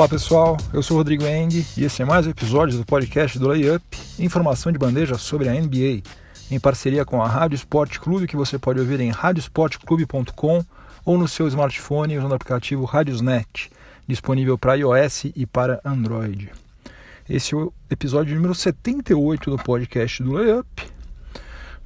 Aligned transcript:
Fala 0.00 0.08
pessoal, 0.08 0.56
eu 0.72 0.82
sou 0.82 0.96
o 0.96 0.98
Rodrigo 1.00 1.26
Eng 1.26 1.62
e 1.76 1.84
esse 1.84 2.00
é 2.00 2.06
mais 2.06 2.26
um 2.26 2.30
episódio 2.30 2.78
do 2.78 2.86
podcast 2.86 3.38
do 3.38 3.46
Layup, 3.46 3.84
informação 4.18 4.72
de 4.72 4.78
bandeja 4.78 5.18
sobre 5.18 5.46
a 5.46 5.52
NBA, 5.52 6.02
em 6.50 6.58
parceria 6.58 7.04
com 7.04 7.22
a 7.22 7.28
Rádio 7.28 7.56
Esporte 7.56 8.00
Clube, 8.00 8.26
que 8.26 8.34
você 8.34 8.58
pode 8.58 8.80
ouvir 8.80 8.98
em 8.98 9.10
radiosportclube.com 9.10 10.64
ou 11.04 11.18
no 11.18 11.28
seu 11.28 11.46
smartphone 11.48 12.16
usando 12.16 12.30
o 12.30 12.34
aplicativo 12.34 12.86
Radiosnet, 12.86 13.70
disponível 14.06 14.56
para 14.56 14.72
iOS 14.76 15.26
e 15.36 15.44
para 15.44 15.82
Android. 15.84 16.50
Esse 17.28 17.52
é 17.52 17.58
o 17.58 17.70
episódio 17.90 18.34
número 18.34 18.54
78 18.54 19.50
do 19.50 19.58
podcast 19.58 20.22
do 20.22 20.32
Layup. 20.32 20.82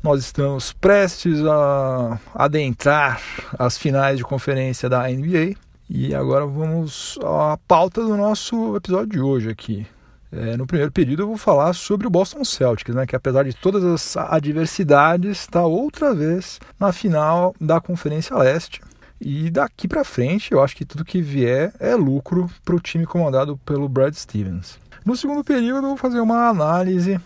Nós 0.01 0.21
estamos 0.21 0.73
prestes 0.73 1.45
a 1.45 2.21
adentrar 2.33 3.21
as 3.59 3.77
finais 3.77 4.19
de 4.19 4.23
conferência 4.23 4.89
da 4.89 5.03
NBA 5.09 5.64
e 5.89 6.15
agora 6.15 6.47
vamos 6.47 7.19
à 7.23 7.59
pauta 7.69 8.03
do 8.03 8.17
nosso 8.17 8.77
episódio 8.77 9.09
de 9.09 9.21
hoje 9.21 9.51
aqui. 9.51 9.87
É, 10.33 10.57
no 10.57 10.67
primeiro 10.67 10.91
período 10.91 11.23
eu 11.23 11.29
vou 11.29 11.37
falar 11.37 11.73
sobre 11.75 12.07
o 12.07 12.11
Boston 12.11 12.45
Celtics, 12.45 12.95
né, 12.95 13.07
que 13.07 13.15
apesar 13.15 13.45
de 13.45 13.55
todas 13.55 13.85
as 13.85 14.17
adversidades 14.17 15.41
está 15.41 15.65
outra 15.65 16.13
vez 16.13 16.59
na 16.79 16.93
final 16.93 17.55
da 17.61 17.81
Conferência 17.81 18.37
Leste. 18.37 18.81
E 19.21 19.49
daqui 19.49 19.87
para 19.87 20.05
frente 20.05 20.51
eu 20.53 20.63
acho 20.63 20.75
que 20.75 20.85
tudo 20.85 21.05
que 21.05 21.23
vier 21.23 21.73
é 21.79 21.95
lucro 21.95 22.51
para 22.65 22.75
o 22.75 22.81
time 22.81 23.07
comandado 23.07 23.57
pelo 23.59 23.89
Brad 23.89 24.15
Stevens. 24.15 24.79
No 25.05 25.17
segundo 25.17 25.45
período 25.45 25.85
eu 25.85 25.91
vou 25.91 25.97
fazer 25.97 26.19
uma 26.19 26.49
análise 26.49 27.21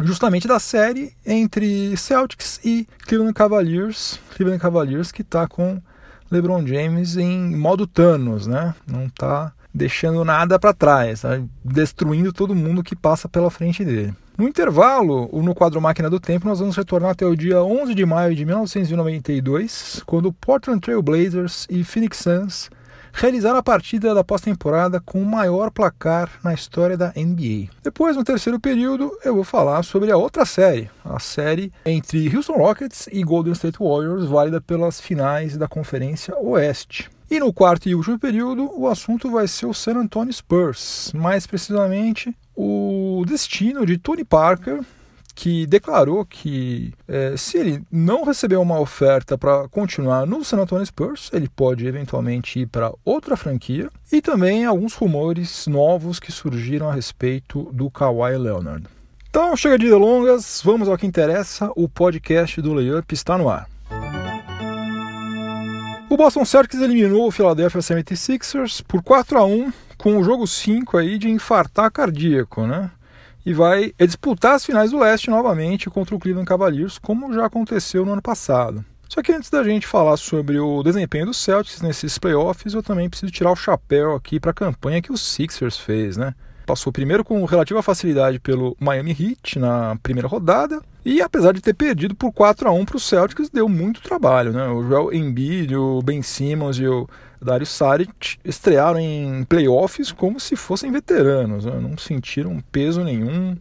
justamente 0.00 0.48
da 0.48 0.58
série 0.58 1.12
entre 1.24 1.96
Celtics 1.96 2.60
e 2.64 2.88
Cleveland 3.06 3.34
Cavaliers. 3.34 4.18
Cleveland 4.34 4.60
Cavaliers 4.60 5.12
que 5.12 5.22
está 5.22 5.46
com 5.46 5.82
LeBron 6.34 6.66
James 6.66 7.16
em 7.16 7.56
modo 7.56 7.86
Thanos, 7.86 8.46
né? 8.46 8.74
Não 8.86 9.06
está 9.06 9.52
deixando 9.72 10.24
nada 10.24 10.58
para 10.58 10.74
trás, 10.74 11.22
tá 11.22 11.40
destruindo 11.64 12.32
todo 12.32 12.54
mundo 12.54 12.82
que 12.82 12.94
passa 12.94 13.28
pela 13.28 13.50
frente 13.50 13.84
dele. 13.84 14.14
No 14.36 14.48
intervalo, 14.48 15.28
no 15.32 15.54
quadro 15.54 15.80
Máquina 15.80 16.10
do 16.10 16.18
Tempo, 16.18 16.48
nós 16.48 16.58
vamos 16.58 16.76
retornar 16.76 17.10
até 17.10 17.24
o 17.24 17.36
dia 17.36 17.62
11 17.62 17.94
de 17.94 18.04
maio 18.04 18.34
de 18.34 18.44
1992, 18.44 20.02
quando 20.04 20.32
Portland 20.32 20.80
Trail 20.80 21.00
Blazers 21.00 21.66
e 21.70 21.84
Phoenix 21.84 22.18
Suns 22.18 22.68
realizaram 23.14 23.58
a 23.58 23.62
partida 23.62 24.12
da 24.12 24.24
pós-temporada 24.24 25.00
com 25.00 25.22
o 25.22 25.24
maior 25.24 25.70
placar 25.70 26.28
na 26.42 26.52
história 26.52 26.96
da 26.96 27.12
NBA. 27.16 27.70
Depois, 27.82 28.16
no 28.16 28.24
terceiro 28.24 28.58
período, 28.58 29.16
eu 29.24 29.36
vou 29.36 29.44
falar 29.44 29.82
sobre 29.84 30.10
a 30.10 30.16
outra 30.16 30.44
série, 30.44 30.90
a 31.04 31.20
série 31.20 31.72
entre 31.86 32.34
Houston 32.34 32.54
Rockets 32.54 33.08
e 33.12 33.22
Golden 33.22 33.52
State 33.52 33.78
Warriors, 33.78 34.26
válida 34.26 34.60
pelas 34.60 35.00
finais 35.00 35.56
da 35.56 35.68
Conferência 35.68 36.36
Oeste. 36.36 37.08
E 37.30 37.38
no 37.38 37.52
quarto 37.52 37.88
e 37.88 37.94
último 37.94 38.18
período, 38.18 38.70
o 38.76 38.88
assunto 38.88 39.30
vai 39.30 39.46
ser 39.46 39.66
o 39.66 39.72
San 39.72 39.96
Antonio 39.96 40.32
Spurs, 40.32 41.12
mais 41.14 41.46
precisamente 41.46 42.36
o 42.54 43.24
destino 43.26 43.86
de 43.86 43.96
Tony 43.96 44.24
Parker 44.24 44.80
que 45.34 45.66
declarou 45.66 46.24
que 46.24 46.92
é, 47.08 47.36
se 47.36 47.58
ele 47.58 47.82
não 47.90 48.24
receber 48.24 48.56
uma 48.56 48.78
oferta 48.78 49.36
para 49.36 49.68
continuar 49.68 50.26
no 50.26 50.44
San 50.44 50.58
Antonio 50.58 50.86
Spurs, 50.86 51.30
ele 51.32 51.48
pode 51.48 51.86
eventualmente 51.86 52.60
ir 52.60 52.66
para 52.66 52.92
outra 53.04 53.36
franquia. 53.36 53.90
E 54.12 54.22
também 54.22 54.64
alguns 54.64 54.94
rumores 54.94 55.66
novos 55.66 56.20
que 56.20 56.30
surgiram 56.30 56.88
a 56.88 56.94
respeito 56.94 57.64
do 57.72 57.90
Kawhi 57.90 58.36
Leonard. 58.38 58.86
Então, 59.28 59.56
chega 59.56 59.76
de 59.76 59.88
delongas, 59.88 60.62
vamos 60.64 60.88
ao 60.88 60.96
que 60.96 61.06
interessa. 61.06 61.68
O 61.74 61.88
podcast 61.88 62.62
do 62.62 62.72
Layup 62.72 63.12
está 63.12 63.36
no 63.36 63.48
ar. 63.48 63.68
O 66.08 66.16
Boston 66.16 66.44
Celtics 66.44 66.80
eliminou 66.80 67.26
o 67.26 67.32
Philadelphia 67.32 67.80
76ers 67.80 68.84
por 68.86 69.02
4 69.02 69.36
a 69.36 69.44
1 69.44 69.72
com 69.98 70.16
o 70.16 70.22
jogo 70.22 70.46
5 70.46 70.96
aí 70.96 71.18
de 71.18 71.28
infartar 71.28 71.90
cardíaco, 71.90 72.64
né? 72.66 72.90
E 73.44 73.52
vai 73.52 73.92
disputar 73.98 74.54
as 74.54 74.64
finais 74.64 74.90
do 74.90 74.98
leste 74.98 75.30
novamente 75.30 75.90
contra 75.90 76.14
o 76.14 76.18
Cleveland 76.18 76.48
Cavaliers, 76.48 76.98
como 76.98 77.32
já 77.32 77.46
aconteceu 77.46 78.04
no 78.04 78.12
ano 78.12 78.22
passado. 78.22 78.84
Só 79.08 79.22
que 79.22 79.32
antes 79.32 79.50
da 79.50 79.62
gente 79.62 79.86
falar 79.86 80.16
sobre 80.16 80.58
o 80.58 80.82
desempenho 80.82 81.26
dos 81.26 81.36
Celtics 81.36 81.82
nesses 81.82 82.18
playoffs, 82.18 82.74
eu 82.74 82.82
também 82.82 83.08
preciso 83.08 83.30
tirar 83.30 83.52
o 83.52 83.56
chapéu 83.56 84.14
aqui 84.14 84.40
para 84.40 84.50
a 84.50 84.54
campanha 84.54 85.02
que 85.02 85.12
o 85.12 85.16
Sixers 85.16 85.78
fez, 85.78 86.16
né? 86.16 86.34
Passou 86.66 86.90
primeiro 86.90 87.22
com 87.22 87.44
relativa 87.44 87.82
facilidade 87.82 88.40
pelo 88.40 88.74
Miami 88.80 89.10
Heat 89.10 89.58
na 89.58 89.96
primeira 90.02 90.26
rodada, 90.26 90.80
e 91.04 91.20
apesar 91.20 91.52
de 91.52 91.60
ter 91.60 91.74
perdido 91.74 92.14
por 92.14 92.32
4 92.32 92.66
a 92.66 92.72
1 92.72 92.86
para 92.86 92.96
o 92.96 93.00
Celtics, 93.00 93.50
deu 93.50 93.68
muito 93.68 94.00
trabalho, 94.00 94.52
né? 94.52 94.66
O 94.68 94.82
Joel 94.82 95.12
Embiid, 95.12 95.76
o 95.76 96.00
Ben 96.02 96.22
Simmons 96.22 96.78
e 96.78 96.86
o 96.88 97.06
Dario 97.44 97.66
Saric 97.66 98.38
estrearam 98.44 98.98
em 98.98 99.44
playoffs 99.44 100.10
como 100.10 100.40
se 100.40 100.56
fossem 100.56 100.90
veteranos, 100.90 101.66
né? 101.66 101.78
não 101.78 101.98
sentiram 101.98 102.62
peso 102.72 103.04
nenhum, 103.04 103.56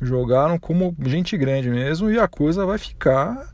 jogaram 0.00 0.58
como 0.58 0.96
gente 1.04 1.36
grande 1.36 1.68
mesmo 1.68 2.10
e 2.10 2.18
a 2.18 2.26
coisa 2.26 2.64
vai 2.64 2.78
ficar 2.78 3.52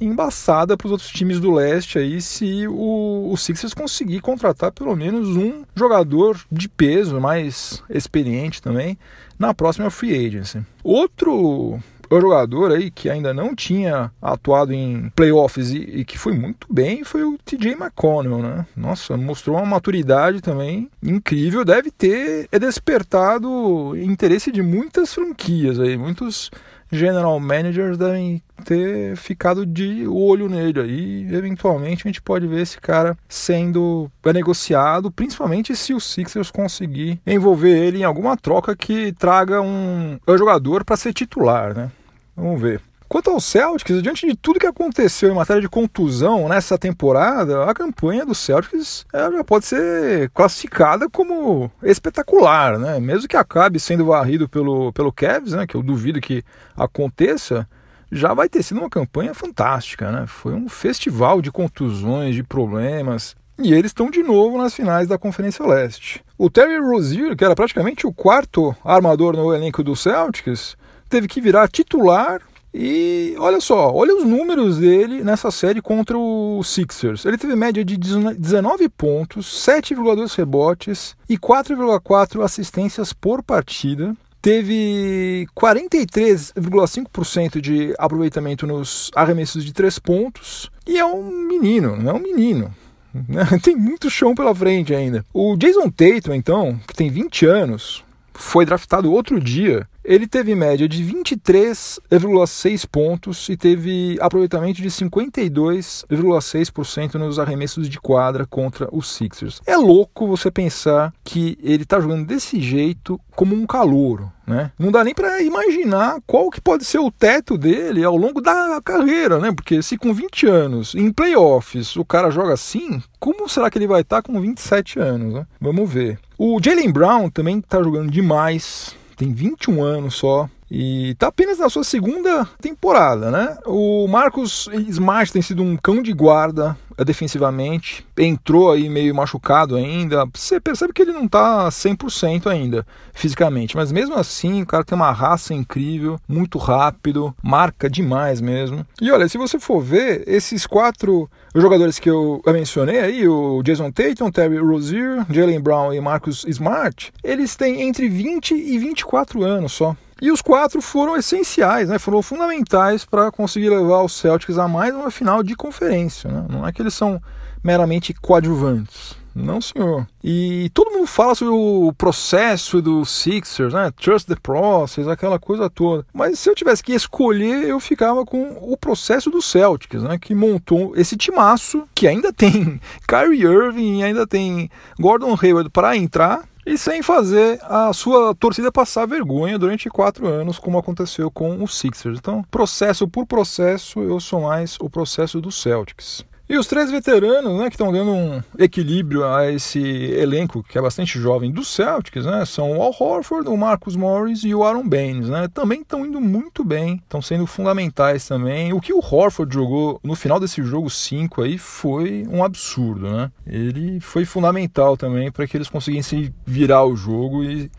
embaçada 0.00 0.76
para 0.76 0.86
os 0.86 0.92
outros 0.92 1.08
times 1.08 1.40
do 1.40 1.52
leste 1.52 1.98
aí 1.98 2.20
se 2.20 2.66
o, 2.68 3.30
o 3.32 3.36
Sixers 3.36 3.72
conseguir 3.72 4.20
contratar 4.20 4.72
pelo 4.72 4.94
menos 4.94 5.28
um 5.36 5.64
jogador 5.74 6.38
de 6.50 6.68
peso 6.68 7.20
mais 7.20 7.82
experiente 7.88 8.60
também 8.60 8.98
na 9.38 9.54
próxima 9.54 9.90
free 9.90 10.26
agency. 10.26 10.62
Outro 10.82 11.80
jogador 12.10 12.72
aí 12.72 12.90
que 12.90 13.08
ainda 13.08 13.32
não 13.32 13.54
tinha 13.54 14.10
atuado 14.20 14.72
em 14.72 15.10
playoffs 15.14 15.70
e, 15.70 15.78
e, 15.78 16.04
que 16.04 16.18
foi 16.18 16.32
muito 16.32 16.66
bem 16.70 17.04
foi 17.04 17.22
o 17.22 17.38
TJ 17.44 17.72
McConnell, 17.72 18.38
né? 18.38 18.66
Nossa, 18.76 19.16
mostrou 19.16 19.56
uma 19.56 19.66
maturidade 19.66 20.40
também 20.40 20.90
incrível. 21.02 21.64
Deve 21.64 21.90
ter 21.90 22.48
despertado 22.58 23.96
interesse 23.96 24.50
de 24.50 24.62
muitas 24.62 25.12
franquias 25.14 25.78
aí, 25.78 25.96
muitos 25.96 26.50
general 26.94 27.38
managers 27.40 27.98
devem 27.98 28.42
ter 28.64 29.16
ficado 29.16 29.66
de 29.66 30.06
olho 30.06 30.48
nele 30.48 30.80
aí. 30.80 31.34
Eventualmente 31.34 32.06
a 32.06 32.08
gente 32.08 32.22
pode 32.22 32.46
ver 32.46 32.62
esse 32.62 32.80
cara 32.80 33.16
sendo 33.28 34.10
negociado, 34.32 35.10
principalmente 35.10 35.74
se 35.76 35.92
o 35.92 36.00
Sixers 36.00 36.50
conseguir 36.50 37.20
envolver 37.26 37.76
ele 37.76 37.98
em 37.98 38.04
alguma 38.04 38.36
troca 38.36 38.74
que 38.76 39.12
traga 39.12 39.60
um 39.60 40.18
jogador 40.38 40.84
para 40.84 40.96
ser 40.96 41.12
titular, 41.12 41.74
né? 41.74 41.90
Vamos 42.36 42.60
ver. 42.60 42.80
Quanto 43.14 43.30
ao 43.30 43.40
Celtics, 43.40 44.02
diante 44.02 44.26
de 44.26 44.34
tudo 44.34 44.58
que 44.58 44.66
aconteceu 44.66 45.30
em 45.30 45.34
matéria 45.36 45.62
de 45.62 45.68
contusão 45.68 46.48
nessa 46.48 46.76
temporada, 46.76 47.62
a 47.62 47.72
campanha 47.72 48.26
do 48.26 48.34
Celtics 48.34 49.06
já 49.12 49.44
pode 49.44 49.66
ser 49.66 50.30
classificada 50.30 51.08
como 51.08 51.70
espetacular, 51.80 52.76
né? 52.76 52.98
Mesmo 52.98 53.28
que 53.28 53.36
acabe 53.36 53.78
sendo 53.78 54.06
varrido 54.06 54.48
pelo, 54.48 54.92
pelo 54.92 55.12
Cavs, 55.12 55.52
né? 55.52 55.64
Que 55.64 55.76
eu 55.76 55.82
duvido 55.84 56.20
que 56.20 56.42
aconteça, 56.76 57.68
já 58.10 58.34
vai 58.34 58.48
ter 58.48 58.64
sido 58.64 58.80
uma 58.80 58.90
campanha 58.90 59.32
fantástica, 59.32 60.10
né? 60.10 60.24
Foi 60.26 60.52
um 60.52 60.68
festival 60.68 61.40
de 61.40 61.52
contusões, 61.52 62.34
de 62.34 62.42
problemas. 62.42 63.36
E 63.56 63.72
eles 63.72 63.90
estão 63.90 64.10
de 64.10 64.24
novo 64.24 64.58
nas 64.58 64.74
finais 64.74 65.06
da 65.06 65.16
Conferência 65.16 65.64
Leste. 65.64 66.20
O 66.36 66.50
Terry 66.50 66.80
Rozier, 66.80 67.36
que 67.36 67.44
era 67.44 67.54
praticamente 67.54 68.08
o 68.08 68.12
quarto 68.12 68.74
armador 68.84 69.36
no 69.36 69.54
elenco 69.54 69.84
do 69.84 69.94
Celtics, 69.94 70.76
teve 71.08 71.28
que 71.28 71.40
virar 71.40 71.68
titular 71.68 72.42
e 72.76 73.36
olha 73.38 73.60
só, 73.60 73.94
olha 73.94 74.16
os 74.16 74.24
números 74.24 74.78
dele 74.78 75.22
nessa 75.22 75.48
série 75.52 75.80
contra 75.80 76.18
o 76.18 76.60
Sixers. 76.64 77.24
Ele 77.24 77.38
teve 77.38 77.54
média 77.54 77.84
de 77.84 77.96
19 77.96 78.88
pontos, 78.88 79.46
7,2 79.64 80.36
rebotes 80.36 81.14
e 81.28 81.38
4,4 81.38 82.42
assistências 82.42 83.12
por 83.12 83.44
partida. 83.44 84.16
Teve 84.42 85.46
43,5% 85.56 87.60
de 87.60 87.94
aproveitamento 87.96 88.66
nos 88.66 89.08
arremessos 89.14 89.64
de 89.64 89.72
3 89.72 89.96
pontos. 90.00 90.68
E 90.84 90.98
é 90.98 91.04
um 91.04 91.30
menino, 91.30 91.96
não 91.96 92.10
é 92.10 92.14
um 92.14 92.22
menino. 92.22 92.74
Né? 93.14 93.44
Tem 93.62 93.76
muito 93.76 94.10
chão 94.10 94.34
pela 94.34 94.52
frente 94.52 94.92
ainda. 94.92 95.24
O 95.32 95.56
Jason 95.56 95.88
Tatum, 95.88 96.34
então, 96.34 96.80
que 96.88 96.94
tem 96.94 97.08
20 97.08 97.46
anos, 97.46 98.02
foi 98.34 98.66
draftado 98.66 99.12
outro 99.12 99.40
dia 99.40 99.86
ele 100.04 100.26
teve 100.26 100.54
média 100.54 100.86
de 100.86 101.02
23,6 101.02 102.86
pontos 102.86 103.48
e 103.48 103.56
teve 103.56 104.18
aproveitamento 104.20 104.82
de 104.82 104.90
52,6% 104.90 107.14
nos 107.14 107.38
arremessos 107.38 107.88
de 107.88 107.98
quadra 107.98 108.44
contra 108.46 108.86
os 108.92 109.14
Sixers. 109.14 109.62
É 109.66 109.76
louco 109.76 110.26
você 110.26 110.50
pensar 110.50 111.14
que 111.24 111.56
ele 111.62 111.84
está 111.84 111.98
jogando 112.00 112.26
desse 112.26 112.60
jeito 112.60 113.18
como 113.34 113.54
um 113.54 113.64
calouro, 113.66 114.30
né? 114.46 114.70
Não 114.78 114.92
dá 114.92 115.02
nem 115.02 115.14
para 115.14 115.40
imaginar 115.42 116.18
qual 116.26 116.50
que 116.50 116.60
pode 116.60 116.84
ser 116.84 116.98
o 116.98 117.10
teto 117.10 117.56
dele 117.56 118.04
ao 118.04 118.14
longo 118.16 118.42
da 118.42 118.78
carreira, 118.84 119.38
né? 119.38 119.50
Porque 119.52 119.80
se 119.82 119.96
com 119.96 120.12
20 120.12 120.46
anos 120.46 120.94
em 120.94 121.10
playoffs 121.10 121.96
o 121.96 122.04
cara 122.04 122.30
joga 122.30 122.52
assim, 122.52 123.02
como 123.18 123.48
será 123.48 123.70
que 123.70 123.78
ele 123.78 123.86
vai 123.86 124.02
estar 124.02 124.20
tá 124.20 124.30
com 124.30 124.38
27 124.40 125.00
anos, 125.00 125.32
né? 125.34 125.46
Vamos 125.60 125.90
ver. 125.90 126.18
O 126.36 126.60
Jalen 126.62 126.92
Brown 126.92 127.30
também 127.30 127.58
está 127.58 127.82
jogando 127.82 128.10
demais 128.10 128.94
tem 129.16 129.32
21 129.32 129.82
anos 129.82 130.14
só 130.14 130.48
e 130.76 131.10
está 131.10 131.28
apenas 131.28 131.58
na 131.58 131.68
sua 131.68 131.84
segunda 131.84 132.44
temporada, 132.60 133.30
né? 133.30 133.56
O 133.64 134.08
Marcos 134.08 134.68
Smart 134.88 135.32
tem 135.32 135.40
sido 135.40 135.62
um 135.62 135.76
cão 135.76 136.02
de 136.02 136.12
guarda 136.12 136.76
defensivamente, 137.06 138.04
entrou 138.18 138.72
aí 138.72 138.88
meio 138.88 139.14
machucado 139.14 139.76
ainda. 139.76 140.26
Você 140.34 140.60
percebe 140.60 140.92
que 140.92 141.02
ele 141.02 141.12
não 141.12 141.26
está 141.26 141.68
100% 141.68 142.48
ainda 142.48 142.84
fisicamente, 143.12 143.76
mas 143.76 143.92
mesmo 143.92 144.16
assim, 144.16 144.62
o 144.62 144.66
cara 144.66 144.84
tem 144.84 144.96
uma 144.96 145.12
raça 145.12 145.54
incrível, 145.54 146.18
muito 146.28 146.58
rápido, 146.58 147.32
marca 147.40 147.88
demais 147.88 148.40
mesmo. 148.40 148.84
E 149.00 149.12
olha, 149.12 149.28
se 149.28 149.38
você 149.38 149.60
for 149.60 149.80
ver 149.80 150.24
esses 150.26 150.66
quatro 150.66 151.30
jogadores 151.54 152.00
que 152.00 152.10
eu 152.10 152.42
mencionei 152.48 152.98
aí, 152.98 153.28
o 153.28 153.62
Jason 153.62 153.92
Tatum, 153.92 154.28
Terry 154.28 154.58
Rozier, 154.58 155.24
Jalen 155.30 155.60
Brown 155.60 155.94
e 155.94 156.00
Marcus 156.00 156.44
Smart, 156.48 157.12
eles 157.22 157.54
têm 157.54 157.82
entre 157.82 158.08
20 158.08 158.54
e 158.54 158.76
24 158.76 159.44
anos 159.44 159.72
só. 159.72 159.96
E 160.20 160.30
os 160.30 160.40
quatro 160.40 160.80
foram 160.80 161.16
essenciais, 161.16 161.88
né? 161.88 161.98
foram 161.98 162.22
fundamentais 162.22 163.04
para 163.04 163.30
conseguir 163.30 163.70
levar 163.70 164.02
os 164.02 164.12
Celtics 164.12 164.58
a 164.58 164.68
mais 164.68 164.94
uma 164.94 165.10
final 165.10 165.42
de 165.42 165.54
conferência. 165.54 166.30
Né? 166.30 166.46
Não 166.48 166.66
é 166.66 166.72
que 166.72 166.82
eles 166.82 166.94
são 166.94 167.20
meramente 167.62 168.14
coadjuvantes. 168.14 169.16
Não, 169.34 169.60
senhor. 169.60 170.06
E 170.22 170.70
todo 170.72 170.92
mundo 170.92 171.08
fala 171.08 171.34
sobre 171.34 171.52
o 171.52 171.92
processo 171.98 172.80
do 172.80 173.04
Sixers, 173.04 173.74
né? 173.74 173.90
Trust 174.00 174.28
the 174.28 174.36
process, 174.40 175.08
aquela 175.08 175.40
coisa 175.40 175.68
toda. 175.68 176.06
Mas 176.12 176.38
se 176.38 176.48
eu 176.48 176.54
tivesse 176.54 176.84
que 176.84 176.92
escolher, 176.92 177.64
eu 177.64 177.80
ficava 177.80 178.24
com 178.24 178.56
o 178.62 178.76
processo 178.76 179.30
do 179.30 179.42
Celtics, 179.42 180.04
né? 180.04 180.18
Que 180.18 180.36
montou 180.36 180.92
esse 180.96 181.16
timaço 181.16 181.82
que 181.92 182.06
ainda 182.06 182.32
tem 182.32 182.80
Kyrie 183.08 183.42
Irving, 183.42 184.04
ainda 184.04 184.24
tem 184.24 184.70
Gordon 185.00 185.36
Hayward 185.40 185.68
para 185.68 185.96
entrar 185.96 186.44
e 186.66 186.78
sem 186.78 187.02
fazer 187.02 187.58
a 187.62 187.92
sua 187.92 188.34
torcida 188.34 188.72
passar 188.72 189.06
vergonha 189.06 189.58
durante 189.58 189.88
quatro 189.88 190.26
anos, 190.26 190.58
como 190.58 190.78
aconteceu 190.78 191.30
com 191.30 191.62
os 191.62 191.78
Sixers. 191.78 192.18
Então, 192.18 192.42
processo 192.50 193.06
por 193.06 193.26
processo, 193.26 194.00
eu 194.00 194.18
sou 194.20 194.42
mais 194.42 194.76
o 194.80 194.88
processo 194.88 195.40
dos 195.40 195.60
Celtics. 195.60 196.24
E 196.46 196.58
os 196.58 196.66
três 196.66 196.90
veteranos, 196.90 197.58
né, 197.58 197.70
que 197.70 197.74
estão 197.74 197.90
dando 197.90 198.10
um 198.10 198.42
equilíbrio 198.58 199.24
a 199.24 199.50
esse 199.50 199.80
elenco 199.80 200.62
que 200.62 200.76
é 200.76 200.82
bastante 200.82 201.18
jovem 201.18 201.50
dos 201.50 201.68
Celtics, 201.68 202.26
né, 202.26 202.44
são 202.44 202.76
o 202.76 202.82
Al 202.82 202.94
Horford, 202.98 203.48
o 203.48 203.56
Marcus 203.56 203.96
Morris 203.96 204.44
e 204.44 204.54
o 204.54 204.62
Aaron 204.62 204.86
Baines, 204.86 205.30
né, 205.30 205.48
também 205.48 205.80
estão 205.80 206.04
indo 206.04 206.20
muito 206.20 206.62
bem, 206.62 206.96
estão 207.02 207.22
sendo 207.22 207.46
fundamentais 207.46 208.28
também. 208.28 208.74
O 208.74 208.80
que 208.80 208.92
o 208.92 208.98
Horford 208.98 209.54
jogou 209.54 209.98
no 210.04 210.14
final 210.14 210.38
desse 210.38 210.62
jogo 210.62 210.90
5 210.90 211.40
aí 211.40 211.56
foi 211.56 212.26
um 212.28 212.44
absurdo, 212.44 213.10
né? 213.10 213.30
Ele 213.46 213.98
foi 214.00 214.26
fundamental 214.26 214.98
também 214.98 215.32
para 215.32 215.46
que 215.46 215.56
eles 215.56 215.70
conseguissem 215.70 216.34
virar 216.44 216.84
o 216.84 216.94
jogo 216.94 217.42
e 217.42 217.70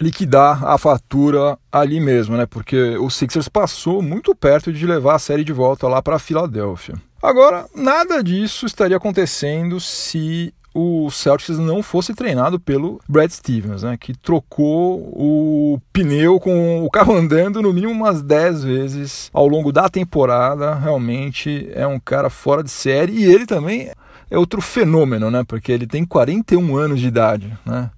liquidar 0.00 0.64
a 0.64 0.78
fatura 0.78 1.58
ali 1.70 2.00
mesmo, 2.00 2.36
né? 2.36 2.46
Porque 2.46 2.96
o 2.98 3.10
Sixers 3.10 3.48
passou 3.48 4.00
muito 4.00 4.34
perto 4.34 4.72
de 4.72 4.86
levar 4.86 5.16
a 5.16 5.18
série 5.18 5.44
de 5.44 5.52
volta 5.52 5.88
lá 5.88 6.00
para 6.00 6.18
Filadélfia. 6.18 6.94
Agora, 7.22 7.66
nada 7.74 8.22
disso 8.22 8.66
estaria 8.66 8.96
acontecendo 8.96 9.78
se 9.78 10.52
o 10.74 11.10
Celtics 11.10 11.58
não 11.58 11.82
fosse 11.82 12.14
treinado 12.14 12.58
pelo 12.58 13.00
Brad 13.08 13.30
Stevens, 13.30 13.82
né, 13.82 13.96
que 13.96 14.14
trocou 14.14 14.98
o 15.12 15.80
pneu 15.92 16.40
com 16.40 16.84
o 16.84 16.90
carro 16.90 17.14
andando 17.14 17.60
no 17.60 17.72
mínimo 17.72 17.92
umas 17.92 18.22
10 18.22 18.64
vezes 18.64 19.30
ao 19.32 19.46
longo 19.46 19.70
da 19.70 19.88
temporada. 19.88 20.74
Realmente 20.74 21.70
é 21.74 21.86
um 21.86 22.00
cara 22.00 22.30
fora 22.30 22.62
de 22.62 22.70
série 22.70 23.12
e 23.12 23.24
ele 23.24 23.46
também 23.46 23.90
é 24.30 24.38
outro 24.38 24.60
fenômeno, 24.60 25.30
né, 25.30 25.44
porque 25.46 25.70
ele 25.70 25.86
tem 25.86 26.04
41 26.04 26.76
anos 26.76 27.00
de 27.00 27.06
idade, 27.06 27.56
né? 27.64 27.90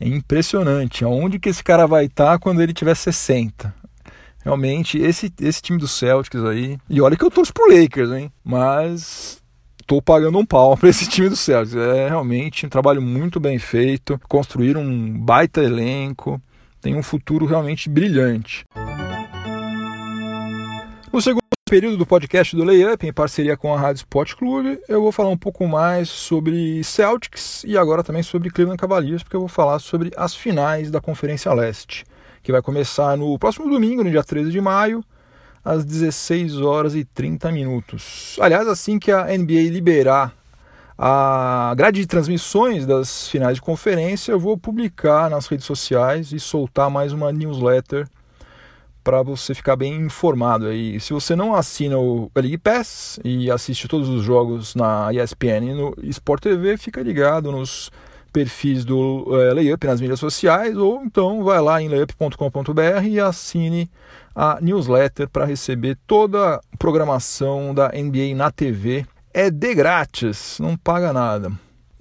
É 0.00 0.08
impressionante. 0.08 1.04
Aonde 1.04 1.38
que 1.38 1.50
esse 1.50 1.62
cara 1.62 1.86
vai 1.86 2.06
estar 2.06 2.38
quando 2.38 2.62
ele 2.62 2.72
tiver 2.72 2.94
60? 2.94 3.74
Realmente, 4.44 4.98
esse, 4.98 5.32
esse 5.40 5.60
time 5.60 5.78
do 5.78 5.86
Celtics 5.86 6.42
aí. 6.44 6.78
E 6.88 7.00
olha 7.00 7.16
que 7.16 7.24
eu 7.24 7.30
torço 7.30 7.52
pro 7.52 7.70
Lakers, 7.70 8.10
hein? 8.10 8.32
Mas 8.42 9.42
tô 9.86 10.00
pagando 10.00 10.38
um 10.38 10.46
pau 10.46 10.76
para 10.78 10.88
esse 10.88 11.08
time 11.08 11.28
do 11.28 11.36
Celtics. 11.36 11.76
É 11.76 12.08
realmente 12.08 12.64
um 12.64 12.68
trabalho 12.68 13.02
muito 13.02 13.38
bem 13.38 13.58
feito. 13.58 14.18
Construíram 14.28 14.80
um 14.80 15.18
baita 15.18 15.62
elenco. 15.62 16.40
Tem 16.80 16.96
um 16.96 17.02
futuro 17.02 17.44
realmente 17.44 17.90
brilhante. 17.90 18.64
No 21.12 21.20
segundo 21.20 21.40
período 21.68 21.98
do 21.98 22.06
podcast 22.06 22.56
do 22.56 22.64
Layup, 22.64 23.06
em 23.06 23.12
parceria 23.12 23.56
com 23.56 23.74
a 23.74 23.78
Rádio 23.78 24.00
Sport 24.00 24.34
Clube, 24.34 24.80
eu 24.88 25.02
vou 25.02 25.12
falar 25.12 25.28
um 25.28 25.36
pouco 25.36 25.68
mais 25.68 26.08
sobre 26.08 26.82
Celtics 26.82 27.62
e 27.64 27.76
agora 27.76 28.02
também 28.02 28.22
sobre 28.22 28.50
Cleveland 28.50 28.80
Cavaliers, 28.80 29.22
porque 29.22 29.36
eu 29.36 29.40
vou 29.40 29.48
falar 29.48 29.78
sobre 29.78 30.10
as 30.16 30.34
finais 30.34 30.90
da 30.90 31.00
Conferência 31.00 31.52
Leste 31.52 32.04
que 32.42 32.52
vai 32.52 32.62
começar 32.62 33.16
no 33.16 33.38
próximo 33.38 33.68
domingo, 33.68 34.04
no 34.04 34.10
dia 34.10 34.24
13 34.24 34.50
de 34.50 34.60
maio, 34.60 35.04
às 35.64 35.84
16 35.84 36.60
horas 36.60 36.94
e 36.94 37.04
30 37.04 37.52
minutos. 37.52 38.36
Aliás, 38.40 38.66
assim 38.66 38.98
que 38.98 39.12
a 39.12 39.26
NBA 39.26 39.70
liberar 39.70 40.34
a 40.96 41.72
grade 41.76 42.00
de 42.00 42.06
transmissões 42.06 42.84
das 42.84 43.28
finais 43.28 43.54
de 43.54 43.62
conferência, 43.62 44.32
eu 44.32 44.38
vou 44.38 44.58
publicar 44.58 45.30
nas 45.30 45.46
redes 45.46 45.64
sociais 45.64 46.32
e 46.32 46.38
soltar 46.38 46.90
mais 46.90 47.12
uma 47.12 47.32
newsletter 47.32 48.06
para 49.02 49.22
você 49.22 49.54
ficar 49.54 49.76
bem 49.76 49.94
informado 49.94 50.66
aí. 50.66 51.00
Se 51.00 51.14
você 51.14 51.34
não 51.34 51.54
assina 51.54 51.98
o 51.98 52.30
League 52.36 52.58
Pass 52.58 53.18
e 53.24 53.50
assiste 53.50 53.88
todos 53.88 54.08
os 54.10 54.22
jogos 54.22 54.74
na 54.74 55.10
ESPN 55.12 55.70
e 55.70 55.74
no 55.74 55.94
Sport 56.02 56.42
TV, 56.42 56.76
fica 56.76 57.02
ligado 57.02 57.50
nos 57.50 57.90
perfis 58.30 58.84
do 58.84 59.26
é, 59.40 59.52
Layup 59.52 59.86
nas 59.86 60.00
mídias 60.00 60.20
sociais 60.20 60.76
ou 60.76 61.02
então 61.04 61.42
vai 61.44 61.60
lá 61.60 61.80
em 61.82 61.88
layup.com.br 61.88 63.04
e 63.06 63.20
assine 63.20 63.90
a 64.34 64.58
newsletter 64.60 65.28
para 65.28 65.44
receber 65.44 65.98
toda 66.06 66.56
a 66.56 66.60
programação 66.78 67.74
da 67.74 67.88
NBA 67.88 68.34
na 68.34 68.50
TV. 68.50 69.04
É 69.32 69.50
de 69.50 69.74
grátis, 69.74 70.58
não 70.58 70.76
paga 70.76 71.12
nada. 71.12 71.52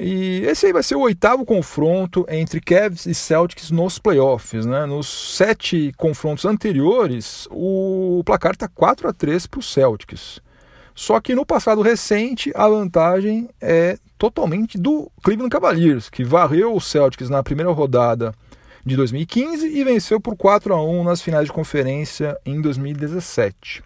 E 0.02 0.44
esse 0.46 0.66
aí 0.66 0.72
vai 0.72 0.82
ser 0.82 0.96
o 0.96 1.02
oitavo 1.02 1.46
confronto 1.46 2.26
entre 2.30 2.62
Cavs 2.62 3.06
e 3.06 3.14
Celtics 3.14 3.70
nos 3.70 4.00
playoffs. 4.00 4.66
Né? 4.66 4.86
Nos 4.86 5.36
sete 5.36 5.92
confrontos 5.98 6.46
anteriores, 6.46 7.48
o 7.52 8.24
placar 8.26 8.54
está 8.54 8.70
4 8.70 9.10
a 9.10 9.14
3 9.14 9.46
para 9.46 9.60
os 9.60 9.72
Celtics. 9.72 10.40
Só 10.96 11.20
que 11.20 11.36
no 11.36 11.46
passado 11.46 11.82
recente, 11.82 12.50
a 12.56 12.68
vantagem 12.68 13.50
é 13.60 13.98
totalmente 14.20 14.78
do 14.78 15.10
Cleveland 15.24 15.50
Cavaliers, 15.50 16.10
que 16.10 16.26
varreu 16.26 16.76
o 16.76 16.82
Celtics 16.82 17.30
na 17.30 17.42
primeira 17.42 17.72
rodada 17.72 18.36
de 18.86 18.96
2015 18.98 19.66
e 19.66 19.84
venceu 19.84 20.20
por 20.20 20.36
4 20.36 20.74
a 20.74 20.84
1 20.84 21.04
nas 21.06 21.22
finais 21.22 21.46
de 21.46 21.54
conferência 21.54 22.38
em 22.46 22.62
2017. 22.62 23.82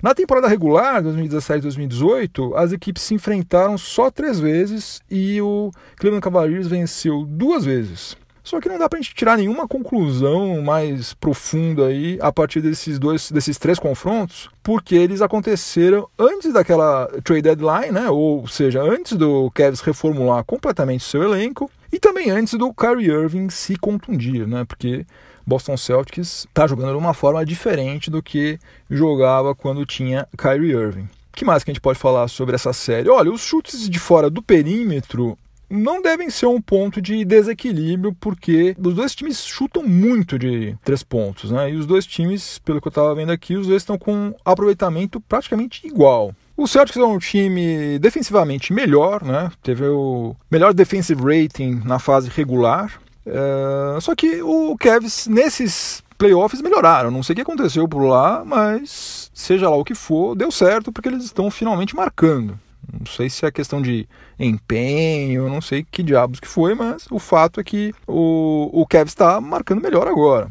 Na 0.00 0.14
temporada 0.14 0.46
regular, 0.46 1.02
2017-2018, 1.02 2.54
as 2.54 2.72
equipes 2.72 3.02
se 3.02 3.14
enfrentaram 3.14 3.76
só 3.76 4.10
três 4.10 4.38
vezes 4.38 5.02
e 5.10 5.40
o 5.42 5.70
Cleveland 5.96 6.22
Cavaliers 6.22 6.68
venceu 6.68 7.24
duas 7.24 7.64
vezes. 7.64 8.16
Só 8.44 8.60
que 8.60 8.68
não 8.68 8.78
dá 8.78 8.90
para 8.90 8.98
a 8.98 9.02
gente 9.02 9.14
tirar 9.14 9.38
nenhuma 9.38 9.66
conclusão 9.66 10.60
mais 10.60 11.14
profunda 11.14 11.86
aí 11.86 12.18
a 12.20 12.30
partir 12.30 12.60
desses 12.60 12.98
dois, 12.98 13.30
desses 13.30 13.56
três 13.56 13.78
confrontos, 13.78 14.50
porque 14.62 14.94
eles 14.94 15.22
aconteceram 15.22 16.06
antes 16.18 16.52
daquela 16.52 17.06
trade 17.24 17.40
deadline, 17.40 17.90
né? 17.90 18.10
Ou 18.10 18.46
seja, 18.46 18.82
antes 18.82 19.16
do 19.16 19.50
Cavs 19.52 19.80
reformular 19.80 20.44
completamente 20.44 21.04
seu 21.04 21.22
elenco 21.22 21.70
e 21.90 21.98
também 21.98 22.30
antes 22.30 22.52
do 22.52 22.72
Kyrie 22.74 23.10
Irving 23.10 23.48
se 23.48 23.76
contundir, 23.76 24.46
né? 24.46 24.66
Porque 24.66 25.06
Boston 25.46 25.78
Celtics 25.78 26.44
está 26.44 26.66
jogando 26.66 26.92
de 26.92 26.98
uma 26.98 27.14
forma 27.14 27.46
diferente 27.46 28.10
do 28.10 28.22
que 28.22 28.58
jogava 28.90 29.54
quando 29.54 29.86
tinha 29.86 30.28
Kyrie 30.36 30.72
Irving. 30.72 31.08
O 31.32 31.36
que 31.36 31.46
mais 31.46 31.64
que 31.64 31.70
a 31.70 31.74
gente 31.74 31.80
pode 31.80 31.98
falar 31.98 32.28
sobre 32.28 32.54
essa 32.54 32.74
série? 32.74 33.08
Olha, 33.08 33.32
os 33.32 33.40
chutes 33.40 33.88
de 33.88 33.98
fora 33.98 34.28
do 34.28 34.42
perímetro 34.42 35.38
não 35.74 36.00
devem 36.00 36.30
ser 36.30 36.46
um 36.46 36.60
ponto 36.60 37.02
de 37.02 37.24
desequilíbrio, 37.24 38.14
porque 38.18 38.76
os 38.78 38.94
dois 38.94 39.14
times 39.14 39.44
chutam 39.44 39.82
muito 39.82 40.38
de 40.38 40.76
três 40.84 41.02
pontos, 41.02 41.50
né? 41.50 41.70
E 41.70 41.76
os 41.76 41.86
dois 41.86 42.06
times, 42.06 42.58
pelo 42.58 42.80
que 42.80 42.88
eu 42.88 42.90
estava 42.90 43.14
vendo 43.14 43.32
aqui, 43.32 43.56
os 43.56 43.66
dois 43.66 43.82
estão 43.82 43.98
com 43.98 44.34
aproveitamento 44.44 45.20
praticamente 45.20 45.86
igual. 45.86 46.34
O 46.56 46.68
Celtics 46.68 46.96
é 46.96 47.04
um 47.04 47.18
time 47.18 47.98
defensivamente 47.98 48.72
melhor, 48.72 49.24
né? 49.24 49.50
Teve 49.62 49.86
o 49.86 50.36
melhor 50.50 50.72
defensive 50.72 51.20
rating 51.20 51.82
na 51.84 51.98
fase 51.98 52.30
regular. 52.30 53.00
É... 53.26 54.00
Só 54.00 54.14
que 54.14 54.40
o 54.40 54.76
Cavs, 54.78 55.26
nesses 55.26 56.02
playoffs, 56.16 56.62
melhoraram. 56.62 57.10
Não 57.10 57.22
sei 57.22 57.32
o 57.32 57.36
que 57.36 57.42
aconteceu 57.42 57.88
por 57.88 58.04
lá, 58.04 58.44
mas 58.44 59.30
seja 59.34 59.68
lá 59.68 59.76
o 59.76 59.84
que 59.84 59.94
for, 59.94 60.36
deu 60.36 60.52
certo 60.52 60.92
porque 60.92 61.08
eles 61.08 61.24
estão 61.24 61.50
finalmente 61.50 61.96
marcando. 61.96 62.58
Não 62.92 63.06
sei 63.06 63.28
se 63.28 63.44
é 63.44 63.50
questão 63.50 63.80
de 63.80 64.08
empenho, 64.38 65.48
não 65.48 65.60
sei 65.60 65.84
que 65.88 66.02
diabos 66.02 66.40
que 66.40 66.48
foi, 66.48 66.74
mas 66.74 67.06
o 67.10 67.18
fato 67.18 67.60
é 67.60 67.64
que 67.64 67.92
o, 68.06 68.70
o 68.72 68.86
Cavs 68.86 69.12
está 69.12 69.40
marcando 69.40 69.82
melhor 69.82 70.08
agora. 70.08 70.50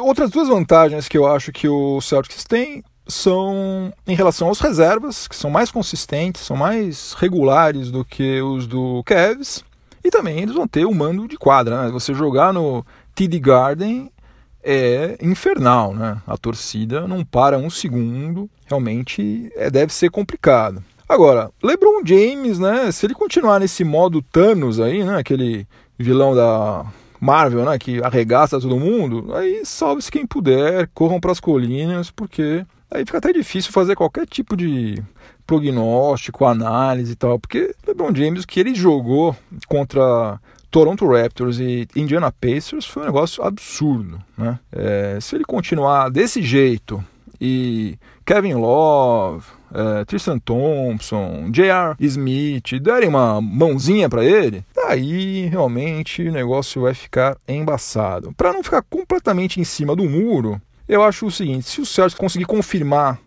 Outras 0.00 0.30
duas 0.30 0.48
vantagens 0.48 1.08
que 1.08 1.18
eu 1.18 1.26
acho 1.26 1.52
que 1.52 1.68
o 1.68 2.00
Celtics 2.00 2.44
tem 2.44 2.82
são 3.06 3.92
em 4.06 4.14
relação 4.14 4.48
aos 4.48 4.60
reservas, 4.60 5.28
que 5.28 5.36
são 5.36 5.50
mais 5.50 5.70
consistentes, 5.70 6.42
são 6.42 6.56
mais 6.56 7.12
regulares 7.14 7.90
do 7.90 8.04
que 8.04 8.40
os 8.40 8.66
do 8.66 9.02
Cavs. 9.04 9.62
E 10.02 10.10
também 10.10 10.40
eles 10.40 10.54
vão 10.54 10.68
ter 10.68 10.84
o 10.84 10.94
mando 10.94 11.26
de 11.28 11.36
quadra. 11.36 11.84
Né? 11.84 11.90
Você 11.90 12.14
jogar 12.14 12.52
no 12.52 12.84
TD 13.14 13.38
Garden 13.38 14.10
é 14.62 15.18
infernal, 15.20 15.94
né? 15.94 16.20
A 16.26 16.36
torcida 16.38 17.06
não 17.06 17.24
para 17.24 17.58
um 17.58 17.68
segundo, 17.68 18.48
realmente 18.66 19.50
é, 19.54 19.70
deve 19.70 19.92
ser 19.92 20.10
complicado. 20.10 20.82
Agora, 21.08 21.50
LeBron 21.62 22.00
James, 22.04 22.58
né? 22.58 22.90
Se 22.90 23.06
ele 23.06 23.14
continuar 23.14 23.60
nesse 23.60 23.84
modo 23.84 24.22
Thanos 24.22 24.80
aí, 24.80 25.04
né? 25.04 25.18
Aquele 25.18 25.66
vilão 25.98 26.34
da 26.34 26.86
Marvel, 27.20 27.64
né? 27.64 27.78
Que 27.78 28.02
arregaça 28.02 28.60
todo 28.60 28.78
mundo, 28.78 29.34
aí 29.34 29.64
salve-se 29.64 30.10
quem 30.10 30.26
puder, 30.26 30.88
corram 30.94 31.20
para 31.20 31.32
as 31.32 31.40
colinas, 31.40 32.10
porque 32.10 32.64
aí 32.90 33.04
fica 33.04 33.18
até 33.18 33.32
difícil 33.32 33.72
fazer 33.72 33.94
qualquer 33.94 34.26
tipo 34.26 34.56
de 34.56 35.02
prognóstico, 35.46 36.44
análise 36.44 37.12
e 37.12 37.16
tal, 37.16 37.38
porque 37.38 37.74
LeBron 37.86 38.14
James, 38.14 38.44
que 38.44 38.60
ele 38.60 38.74
jogou 38.74 39.36
contra 39.68 40.40
Toronto 40.70 41.06
Raptors 41.06 41.58
e 41.60 41.86
Indiana 41.94 42.32
Pacers 42.32 42.84
foi 42.86 43.02
um 43.02 43.06
negócio 43.06 43.44
absurdo. 43.44 44.20
Né? 44.36 44.58
É, 44.72 45.18
se 45.20 45.36
ele 45.36 45.44
continuar 45.44 46.08
desse 46.08 46.42
jeito 46.42 47.04
e 47.40 47.96
Kevin 48.24 48.54
Love, 48.54 49.46
é, 49.74 50.04
Tristan 50.04 50.38
Thompson, 50.38 51.50
J.R. 51.50 51.96
Smith 51.98 52.80
derem 52.80 53.08
uma 53.08 53.40
mãozinha 53.40 54.08
para 54.08 54.24
ele, 54.24 54.64
daí 54.74 55.46
realmente 55.46 56.22
o 56.22 56.32
negócio 56.32 56.82
vai 56.82 56.94
ficar 56.94 57.36
embaçado. 57.48 58.32
Para 58.36 58.52
não 58.52 58.62
ficar 58.62 58.82
completamente 58.82 59.60
em 59.60 59.64
cima 59.64 59.96
do 59.96 60.08
muro, 60.08 60.60
eu 60.88 61.02
acho 61.02 61.26
o 61.26 61.30
seguinte: 61.30 61.68
se 61.68 61.80
o 61.80 61.86
Celtics 61.86 62.18
conseguir 62.18 62.44
confirmar 62.44 63.18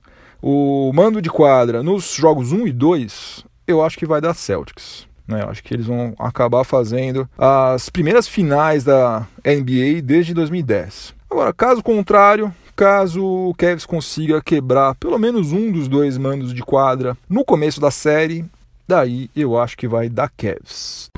o 0.41 0.91
mando 0.93 1.21
de 1.21 1.29
quadra 1.29 1.83
nos 1.83 2.13
jogos 2.13 2.51
1 2.51 2.67
e 2.67 2.71
2, 2.71 3.45
eu 3.67 3.83
acho 3.83 3.97
que 3.97 4.05
vai 4.05 4.21
dar 4.21 4.33
Celtics. 4.33 5.07
Né? 5.27 5.43
Acho 5.43 5.61
que 5.61 5.73
eles 5.73 5.85
vão 5.85 6.15
acabar 6.17 6.63
fazendo 6.63 7.27
as 7.37 7.89
primeiras 7.89 8.27
finais 8.27 8.83
da 8.83 9.27
NBA 9.45 10.01
desde 10.01 10.33
2010. 10.33 11.13
Agora, 11.29 11.53
caso 11.53 11.83
contrário, 11.83 12.53
caso 12.77 13.25
o 13.25 13.55
Cavs 13.55 13.87
consiga 13.87 14.39
quebrar 14.39 14.93
pelo 14.93 15.17
menos 15.17 15.51
um 15.51 15.71
dos 15.71 15.87
dois 15.87 16.15
mandos 16.15 16.53
de 16.53 16.61
quadra 16.61 17.17
no 17.27 17.43
começo 17.43 17.81
da 17.81 17.89
série, 17.89 18.45
daí 18.87 19.31
eu 19.35 19.59
acho 19.59 19.75
que 19.75 19.87
vai 19.87 20.07
dar 20.07 20.29
Cavs. 20.29 21.09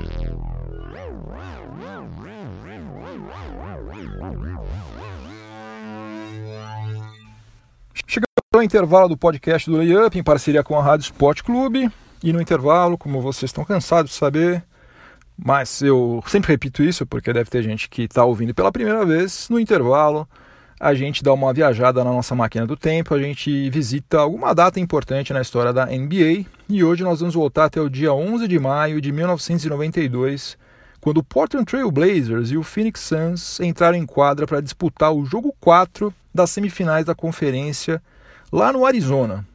Chegando 8.06 8.24
ao 8.54 8.62
intervalo 8.62 9.10
do 9.10 9.16
podcast 9.18 9.70
do 9.70 9.76
Layup 9.76 10.18
em 10.18 10.22
parceria 10.22 10.64
com 10.64 10.78
a 10.78 10.82
Rádio 10.82 11.04
Sport 11.04 11.42
Clube. 11.42 11.90
E 12.24 12.32
no 12.32 12.40
intervalo, 12.40 12.96
como 12.96 13.20
vocês 13.20 13.50
estão 13.50 13.64
cansados 13.64 14.12
de 14.12 14.16
saber, 14.16 14.62
mas 15.36 15.82
eu 15.82 16.22
sempre 16.26 16.52
repito 16.52 16.82
isso 16.82 17.06
porque 17.06 17.32
deve 17.34 17.50
ter 17.50 17.62
gente 17.62 17.88
que 17.88 18.02
está 18.02 18.24
ouvindo 18.24 18.54
pela 18.54 18.72
primeira 18.72 19.04
vez, 19.04 19.48
no 19.50 19.60
intervalo 19.60 20.26
a 20.80 20.94
gente 20.94 21.22
dá 21.22 21.30
uma 21.34 21.52
viajada 21.52 22.02
na 22.02 22.10
nossa 22.10 22.34
máquina 22.34 22.66
do 22.66 22.74
tempo, 22.74 23.14
a 23.14 23.20
gente 23.20 23.68
visita 23.68 24.18
alguma 24.18 24.54
data 24.54 24.80
importante 24.80 25.30
na 25.30 25.42
história 25.42 25.74
da 25.74 25.84
NBA 25.84 26.46
e 26.70 26.82
hoje 26.82 27.04
nós 27.04 27.20
vamos 27.20 27.34
voltar 27.34 27.66
até 27.66 27.78
o 27.78 27.90
dia 27.90 28.14
11 28.14 28.48
de 28.48 28.58
maio 28.58 28.98
de 28.98 29.12
1992, 29.12 30.56
quando 30.98 31.18
o 31.18 31.22
Portland 31.22 31.66
Trail 31.66 31.90
Blazers 31.90 32.50
e 32.50 32.56
o 32.56 32.62
Phoenix 32.62 33.00
Suns 33.00 33.60
entraram 33.60 33.98
em 33.98 34.06
quadra 34.06 34.46
para 34.46 34.62
disputar 34.62 35.12
o 35.12 35.26
jogo 35.26 35.54
4 35.60 36.14
das 36.34 36.48
semifinais 36.48 37.04
da 37.04 37.14
conferência 37.14 38.02
lá 38.50 38.72
no 38.72 38.86
Arizona. 38.86 39.46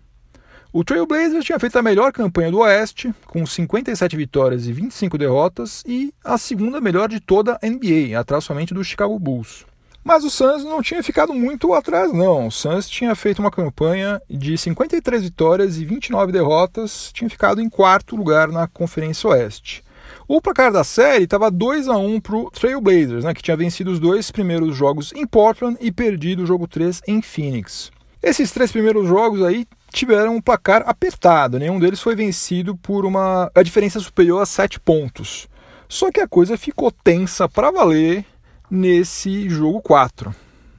O 0.71 0.83
Trail 0.83 1.07
Blazers 1.07 1.43
tinha 1.43 1.57
feito 1.57 1.79
a 1.79 1.81
melhor 1.81 2.11
campanha 2.11 2.51
do 2.51 2.59
Oeste, 2.59 3.11
com 3.25 3.43
57 3.45 4.15
vitórias 4.15 4.67
e 4.67 4.73
25 4.73 5.17
derrotas, 5.17 5.81
e 5.87 6.13
a 6.23 6.37
segunda 6.37 6.79
melhor 6.79 7.09
de 7.09 7.19
toda 7.19 7.57
a 7.63 7.67
NBA, 7.67 8.19
atrás 8.19 8.43
somente 8.43 8.75
do 8.75 8.83
Chicago 8.83 9.17
Bulls. 9.17 9.65
Mas 10.07 10.23
o 10.23 10.29
Suns 10.29 10.63
não 10.63 10.83
tinha 10.83 11.01
ficado 11.01 11.33
muito 11.33 11.73
atrás, 11.73 12.13
não. 12.13 12.45
O 12.45 12.51
Suns 12.51 12.87
tinha 12.87 13.15
feito 13.15 13.39
uma 13.39 13.49
campanha 13.49 14.21
de 14.29 14.55
53 14.55 15.23
vitórias 15.23 15.77
e 15.77 15.83
29 15.83 16.31
derrotas, 16.31 17.09
tinha 17.11 17.27
ficado 17.27 17.59
em 17.59 17.67
quarto 17.67 18.15
lugar 18.15 18.49
na 18.49 18.67
Conferência 18.67 19.27
Oeste. 19.31 19.83
O 20.27 20.39
placar 20.39 20.71
da 20.71 20.83
série 20.83 21.23
estava 21.23 21.49
2 21.49 21.87
a 21.87 21.97
1 21.97 22.19
para 22.21 22.35
o 22.35 22.51
Trail 22.51 22.79
Blazers, 22.79 23.23
né, 23.23 23.33
que 23.33 23.41
tinha 23.41 23.57
vencido 23.57 23.89
os 23.89 23.99
dois 23.99 24.29
primeiros 24.29 24.75
jogos 24.75 25.11
em 25.11 25.25
Portland 25.25 25.75
e 25.81 25.91
perdido 25.91 26.43
o 26.43 26.45
jogo 26.45 26.67
3 26.67 27.01
em 27.07 27.19
Phoenix. 27.19 27.91
Esses 28.21 28.51
três 28.51 28.71
primeiros 28.71 29.07
jogos 29.07 29.41
aí 29.41 29.65
tiveram 29.91 30.35
um 30.35 30.41
placar 30.41 30.83
apertado, 30.85 31.57
nenhum 31.57 31.79
deles 31.79 31.99
foi 31.99 32.15
vencido 32.15 32.77
por 32.77 33.05
uma 33.05 33.49
a 33.55 33.63
diferença 33.63 33.99
superior 33.99 34.39
a 34.39 34.45
7 34.45 34.79
pontos. 34.79 35.47
Só 35.89 36.11
que 36.11 36.19
a 36.19 36.27
coisa 36.27 36.57
ficou 36.57 36.91
tensa 36.91 37.49
para 37.49 37.71
valer 37.71 38.23
nesse 38.69 39.49
jogo 39.49 39.81
4, 39.81 40.33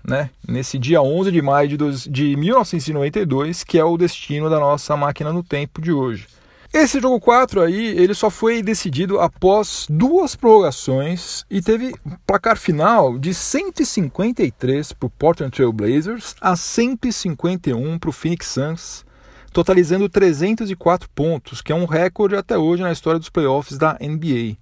né? 0.06 0.30
Nesse 0.46 0.78
dia 0.78 1.02
11 1.02 1.30
de 1.30 1.42
maio 1.42 1.68
de, 1.68 1.76
dos, 1.76 2.04
de 2.04 2.36
1992, 2.36 3.64
que 3.64 3.78
é 3.78 3.84
o 3.84 3.96
destino 3.96 4.48
da 4.48 4.58
nossa 4.58 4.96
máquina 4.96 5.32
no 5.32 5.42
tempo 5.42 5.80
de 5.80 5.92
hoje. 5.92 6.26
Esse 6.72 7.00
jogo 7.00 7.18
4 7.20 7.62
aí, 7.62 7.86
ele 7.96 8.12
só 8.12 8.28
foi 8.28 8.62
decidido 8.62 9.18
após 9.18 9.86
duas 9.88 10.36
prorrogações 10.36 11.44
e 11.50 11.62
teve 11.62 11.94
placar 12.26 12.56
final 12.58 13.18
de 13.18 13.32
153 13.32 14.92
para 14.92 15.06
o 15.06 15.10
Portland 15.10 15.52
Trail 15.52 15.72
Blazers 15.72 16.34
a 16.40 16.54
151 16.54 17.98
para 17.98 18.10
o 18.10 18.12
Phoenix 18.12 18.48
Suns, 18.48 19.06
totalizando 19.52 20.08
304 20.08 21.08
pontos, 21.14 21.62
que 21.62 21.72
é 21.72 21.74
um 21.74 21.86
recorde 21.86 22.36
até 22.36 22.58
hoje 22.58 22.82
na 22.82 22.92
história 22.92 23.18
dos 23.18 23.30
playoffs 23.30 23.78
da 23.78 23.96
NBA. 23.98 24.58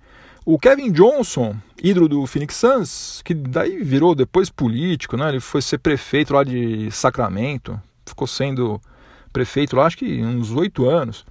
O 0.47 0.59
Kevin 0.59 0.93
Johnson, 0.93 1.57
ídolo 1.83 2.07
do 2.07 2.27
Phoenix 2.27 2.57
Suns, 2.57 3.23
que 3.25 3.33
daí 3.33 3.83
virou 3.83 4.15
depois 4.15 4.51
político, 4.51 5.17
né? 5.17 5.31
ele 5.31 5.41
foi 5.41 5.63
ser 5.63 5.79
prefeito 5.79 6.35
lá 6.35 6.45
de 6.45 6.91
Sacramento, 6.91 7.81
ficou 8.05 8.27
sendo 8.27 8.79
prefeito 9.33 9.75
lá 9.75 9.87
acho 9.87 9.97
que 9.97 10.23
uns 10.23 10.53
oito 10.53 10.87
anos. 10.87 11.25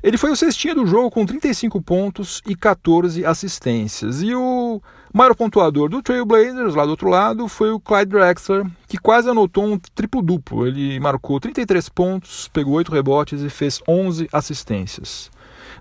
Ele 0.00 0.16
foi 0.16 0.30
o 0.30 0.36
cestinha 0.36 0.76
do 0.76 0.86
jogo 0.86 1.10
com 1.10 1.26
35 1.26 1.82
pontos 1.82 2.40
e 2.46 2.54
14 2.54 3.24
assistências. 3.26 4.22
E 4.22 4.32
o 4.32 4.80
maior 5.12 5.34
pontuador 5.34 5.88
do 5.88 6.00
Trailblazers, 6.00 6.76
lá 6.76 6.84
do 6.84 6.90
outro 6.90 7.08
lado, 7.08 7.48
foi 7.48 7.72
o 7.72 7.80
Clyde 7.80 8.12
Drexler, 8.12 8.64
que 8.86 8.98
quase 8.98 9.28
anotou 9.28 9.64
um 9.64 9.76
triplo-duplo. 9.76 10.68
Ele 10.68 11.00
marcou 11.00 11.40
33 11.40 11.88
pontos, 11.88 12.48
pegou 12.52 12.74
8 12.74 12.92
rebotes 12.92 13.42
e 13.42 13.50
fez 13.50 13.82
11 13.88 14.28
assistências. 14.32 15.34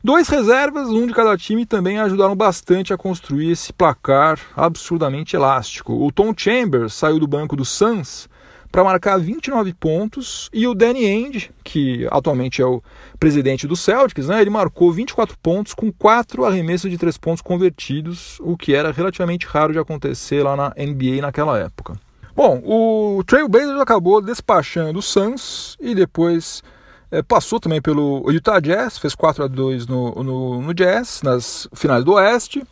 Dois 0.05 0.27
reservas, 0.27 0.87
um 0.89 1.07
de 1.07 1.13
cada 1.15 1.35
time, 1.35 1.65
também 1.65 1.97
ajudaram 1.97 2.35
bastante 2.35 2.93
a 2.93 2.97
construir 2.97 3.49
esse 3.49 3.73
placar 3.73 4.39
absurdamente 4.55 5.35
elástico. 5.35 5.93
O 5.93 6.11
Tom 6.11 6.31
Chambers 6.37 6.93
saiu 6.93 7.17
do 7.17 7.25
banco 7.25 7.55
do 7.55 7.65
Suns 7.65 8.29
para 8.71 8.83
marcar 8.83 9.17
29 9.17 9.73
pontos 9.73 10.47
e 10.53 10.67
o 10.67 10.75
Danny 10.75 11.07
Ainge, 11.07 11.49
que 11.63 12.07
atualmente 12.11 12.61
é 12.61 12.65
o 12.67 12.83
presidente 13.19 13.65
do 13.65 13.75
Celtics, 13.75 14.27
né, 14.27 14.41
ele 14.41 14.51
marcou 14.51 14.91
24 14.93 15.35
pontos 15.39 15.73
com 15.73 15.91
quatro 15.91 16.45
arremessos 16.45 16.91
de 16.91 16.99
três 16.99 17.17
pontos 17.17 17.41
convertidos, 17.41 18.39
o 18.41 18.55
que 18.55 18.75
era 18.75 18.91
relativamente 18.91 19.47
raro 19.47 19.73
de 19.73 19.79
acontecer 19.79 20.43
lá 20.43 20.55
na 20.55 20.69
NBA 20.77 21.19
naquela 21.19 21.57
época. 21.57 21.99
Bom, 22.35 22.61
o 22.63 23.23
Trailblazers 23.23 23.81
acabou 23.81 24.21
despachando 24.21 24.99
o 24.99 25.01
Suns 25.01 25.75
e 25.81 25.95
depois 25.95 26.61
é, 27.11 27.21
passou 27.21 27.59
também 27.59 27.81
pelo 27.81 28.29
Utah 28.31 28.59
Jazz, 28.59 28.97
fez 28.97 29.15
4 29.15 29.43
a 29.43 29.47
2 29.47 29.87
no, 29.87 30.23
no, 30.23 30.61
no 30.61 30.73
Jazz, 30.73 31.21
nas 31.23 31.67
finais 31.73 32.03
do 32.03 32.13
Oeste 32.13 32.63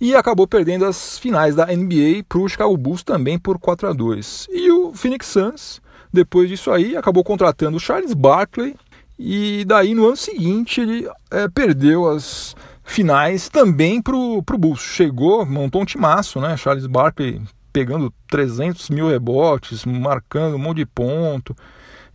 e 0.00 0.14
acabou 0.14 0.46
perdendo 0.46 0.86
as 0.86 1.18
finais 1.18 1.54
da 1.54 1.66
NBA 1.66 2.24
para 2.28 2.38
o 2.38 2.48
Chicago 2.48 2.76
Bulls 2.76 3.02
também 3.02 3.38
por 3.38 3.58
4 3.58 3.88
a 3.88 3.92
2 3.92 4.48
E 4.50 4.70
o 4.70 4.94
Phoenix 4.94 5.26
Suns, 5.26 5.82
depois 6.12 6.48
disso 6.48 6.70
aí, 6.70 6.96
acabou 6.96 7.22
contratando 7.22 7.76
o 7.76 7.80
Charles 7.80 8.14
Barkley 8.14 8.74
e 9.18 9.64
daí 9.66 9.94
no 9.94 10.06
ano 10.06 10.16
seguinte 10.16 10.80
ele 10.80 11.08
é, 11.30 11.46
perdeu 11.48 12.08
as 12.08 12.56
finais 12.82 13.48
também 13.48 14.00
para 14.00 14.16
o 14.16 14.42
Bulls. 14.42 14.80
Chegou, 14.80 15.44
montou 15.44 15.82
um 15.82 15.84
timaço, 15.84 16.40
né? 16.40 16.56
Charles 16.56 16.86
Barkley 16.86 17.40
pegando 17.72 18.12
300 18.28 18.90
mil 18.90 19.08
rebotes, 19.08 19.84
marcando 19.84 20.56
um 20.56 20.58
monte 20.58 20.78
de 20.78 20.86
ponto, 20.86 21.54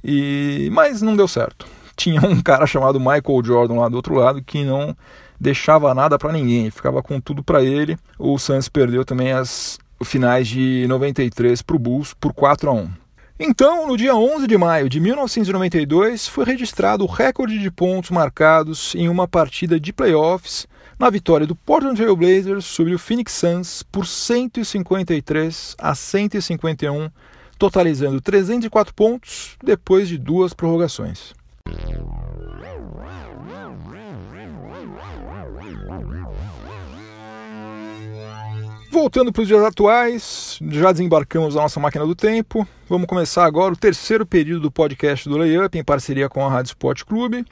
e 0.06 0.70
mas 0.72 1.02
não 1.02 1.16
deu 1.16 1.28
certo. 1.28 1.66
Tinha 1.96 2.22
um 2.22 2.42
cara 2.42 2.68
chamado 2.68 3.00
Michael 3.00 3.44
Jordan 3.44 3.80
lá 3.80 3.90
do 3.90 3.96
outro 3.96 4.14
lado 4.14 4.44
que 4.44 4.64
não 4.64 4.96
deixava 5.40 5.94
nada 5.94 6.20
para 6.20 6.32
ninguém, 6.32 6.70
ficava 6.70 7.02
com 7.02 7.20
tudo 7.20 7.44
para 7.44 7.64
ele. 7.64 7.98
O 8.20 8.38
Suns 8.38 8.70
perdeu 8.70 9.04
também 9.04 9.32
as 9.32 9.80
finais 10.04 10.48
de 10.48 10.86
93 10.88 11.62
para 11.62 11.76
o 11.76 11.80
Bulls 11.80 12.14
por 12.14 12.34
4 12.34 12.70
a 12.70 12.74
1. 12.74 12.90
Então, 13.38 13.88
no 13.88 13.98
dia 13.98 14.16
11 14.16 14.48
de 14.48 14.58
maio 14.58 14.88
de 14.88 15.00
1992, 15.00 16.28
foi 16.28 16.46
registrado 16.46 17.04
o 17.04 17.08
recorde 17.08 17.60
de 17.60 17.70
pontos 17.70 18.12
marcados 18.12 18.96
em 18.96 19.10
uma 19.10 19.28
partida 19.28 19.78
de 19.78 19.92
playoffs 19.92 20.68
na 20.98 21.10
vitória 21.10 21.46
do 21.46 21.56
Portland 21.56 21.98
Trail 21.98 22.16
Blazers 22.16 22.64
sobre 22.64 22.96
o 22.96 23.00
Phoenix 23.00 23.34
Suns 23.34 23.84
por 23.84 24.08
153 24.08 25.76
a 25.78 25.94
151, 25.94 27.10
totalizando 27.58 28.22
304 28.22 28.94
pontos 28.94 29.58
depois 29.64 30.08
de 30.08 30.18
duas 30.18 30.54
prorrogações. 30.54 31.34
Voltando 38.92 39.34
para 39.34 39.42
os 39.42 39.48
dias 39.48 39.62
atuais, 39.62 40.58
já 40.70 40.90
desembarcamos 40.92 41.58
a 41.58 41.62
nossa 41.62 41.82
máquina 41.82 42.06
do 42.06 42.16
tempo. 42.16 42.66
Vamos 42.88 43.08
começar 43.08 43.44
agora 43.44 43.74
o 43.74 43.78
terceiro 43.78 44.26
período 44.26 44.62
do 44.62 44.72
podcast 44.72 45.28
do 45.28 45.38
Layup 45.38 45.78
em 45.78 45.84
parceria 45.84 46.30
com 46.30 46.46
a 46.46 46.50
Rádio 46.50 46.70
Sport 46.70 47.04
Clube. 47.04 47.46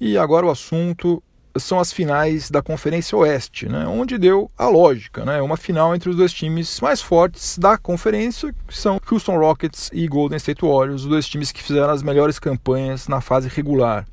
E 0.00 0.16
agora 0.16 0.46
o 0.46 0.50
assunto 0.50 1.20
são 1.58 1.78
as 1.78 1.92
finais 1.92 2.50
da 2.50 2.62
Conferência 2.62 3.16
Oeste, 3.16 3.68
né, 3.68 3.86
onde 3.86 4.18
deu 4.18 4.50
a 4.56 4.68
lógica, 4.68 5.24
né, 5.24 5.40
uma 5.40 5.56
final 5.56 5.94
entre 5.94 6.10
os 6.10 6.16
dois 6.16 6.32
times 6.32 6.80
mais 6.80 7.00
fortes 7.00 7.58
da 7.58 7.76
conferência, 7.76 8.54
que 8.66 8.76
são 8.76 9.00
Houston 9.10 9.38
Rockets 9.38 9.90
e 9.92 10.06
Golden 10.06 10.36
State 10.36 10.62
Warriors, 10.62 11.02
os 11.02 11.08
dois 11.08 11.28
times 11.28 11.52
que 11.52 11.62
fizeram 11.62 11.90
as 11.90 12.02
melhores 12.02 12.38
campanhas 12.38 13.08
na 13.08 13.20
fase 13.20 13.48
regular. 13.48 14.06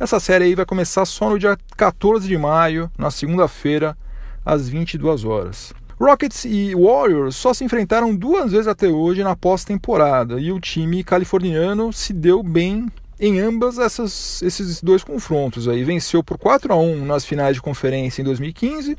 Essa 0.00 0.20
série 0.20 0.44
aí 0.44 0.54
vai 0.54 0.64
começar 0.64 1.04
só 1.04 1.28
no 1.28 1.38
dia 1.38 1.58
14 1.76 2.28
de 2.28 2.38
maio, 2.38 2.90
na 2.96 3.10
segunda-feira, 3.10 3.96
às 4.44 4.68
22 4.68 5.24
horas. 5.24 5.74
Rockets 6.00 6.44
e 6.44 6.72
Warriors 6.76 7.34
só 7.34 7.52
se 7.52 7.64
enfrentaram 7.64 8.14
duas 8.14 8.52
vezes 8.52 8.68
até 8.68 8.86
hoje 8.86 9.24
na 9.24 9.34
pós-temporada 9.34 10.40
e 10.40 10.52
o 10.52 10.60
time 10.60 11.02
californiano 11.02 11.92
se 11.92 12.12
deu 12.12 12.40
bem 12.40 12.86
em 13.20 13.40
ambas 13.40 13.78
essas, 13.78 14.42
esses 14.42 14.82
dois 14.82 15.02
confrontos 15.02 15.68
aí. 15.68 15.82
Venceu 15.84 16.22
por 16.22 16.38
4 16.38 16.72
a 16.72 16.76
1 16.76 17.04
nas 17.04 17.24
finais 17.24 17.54
de 17.54 17.62
conferência 17.62 18.22
em 18.22 18.24
2015 18.24 18.96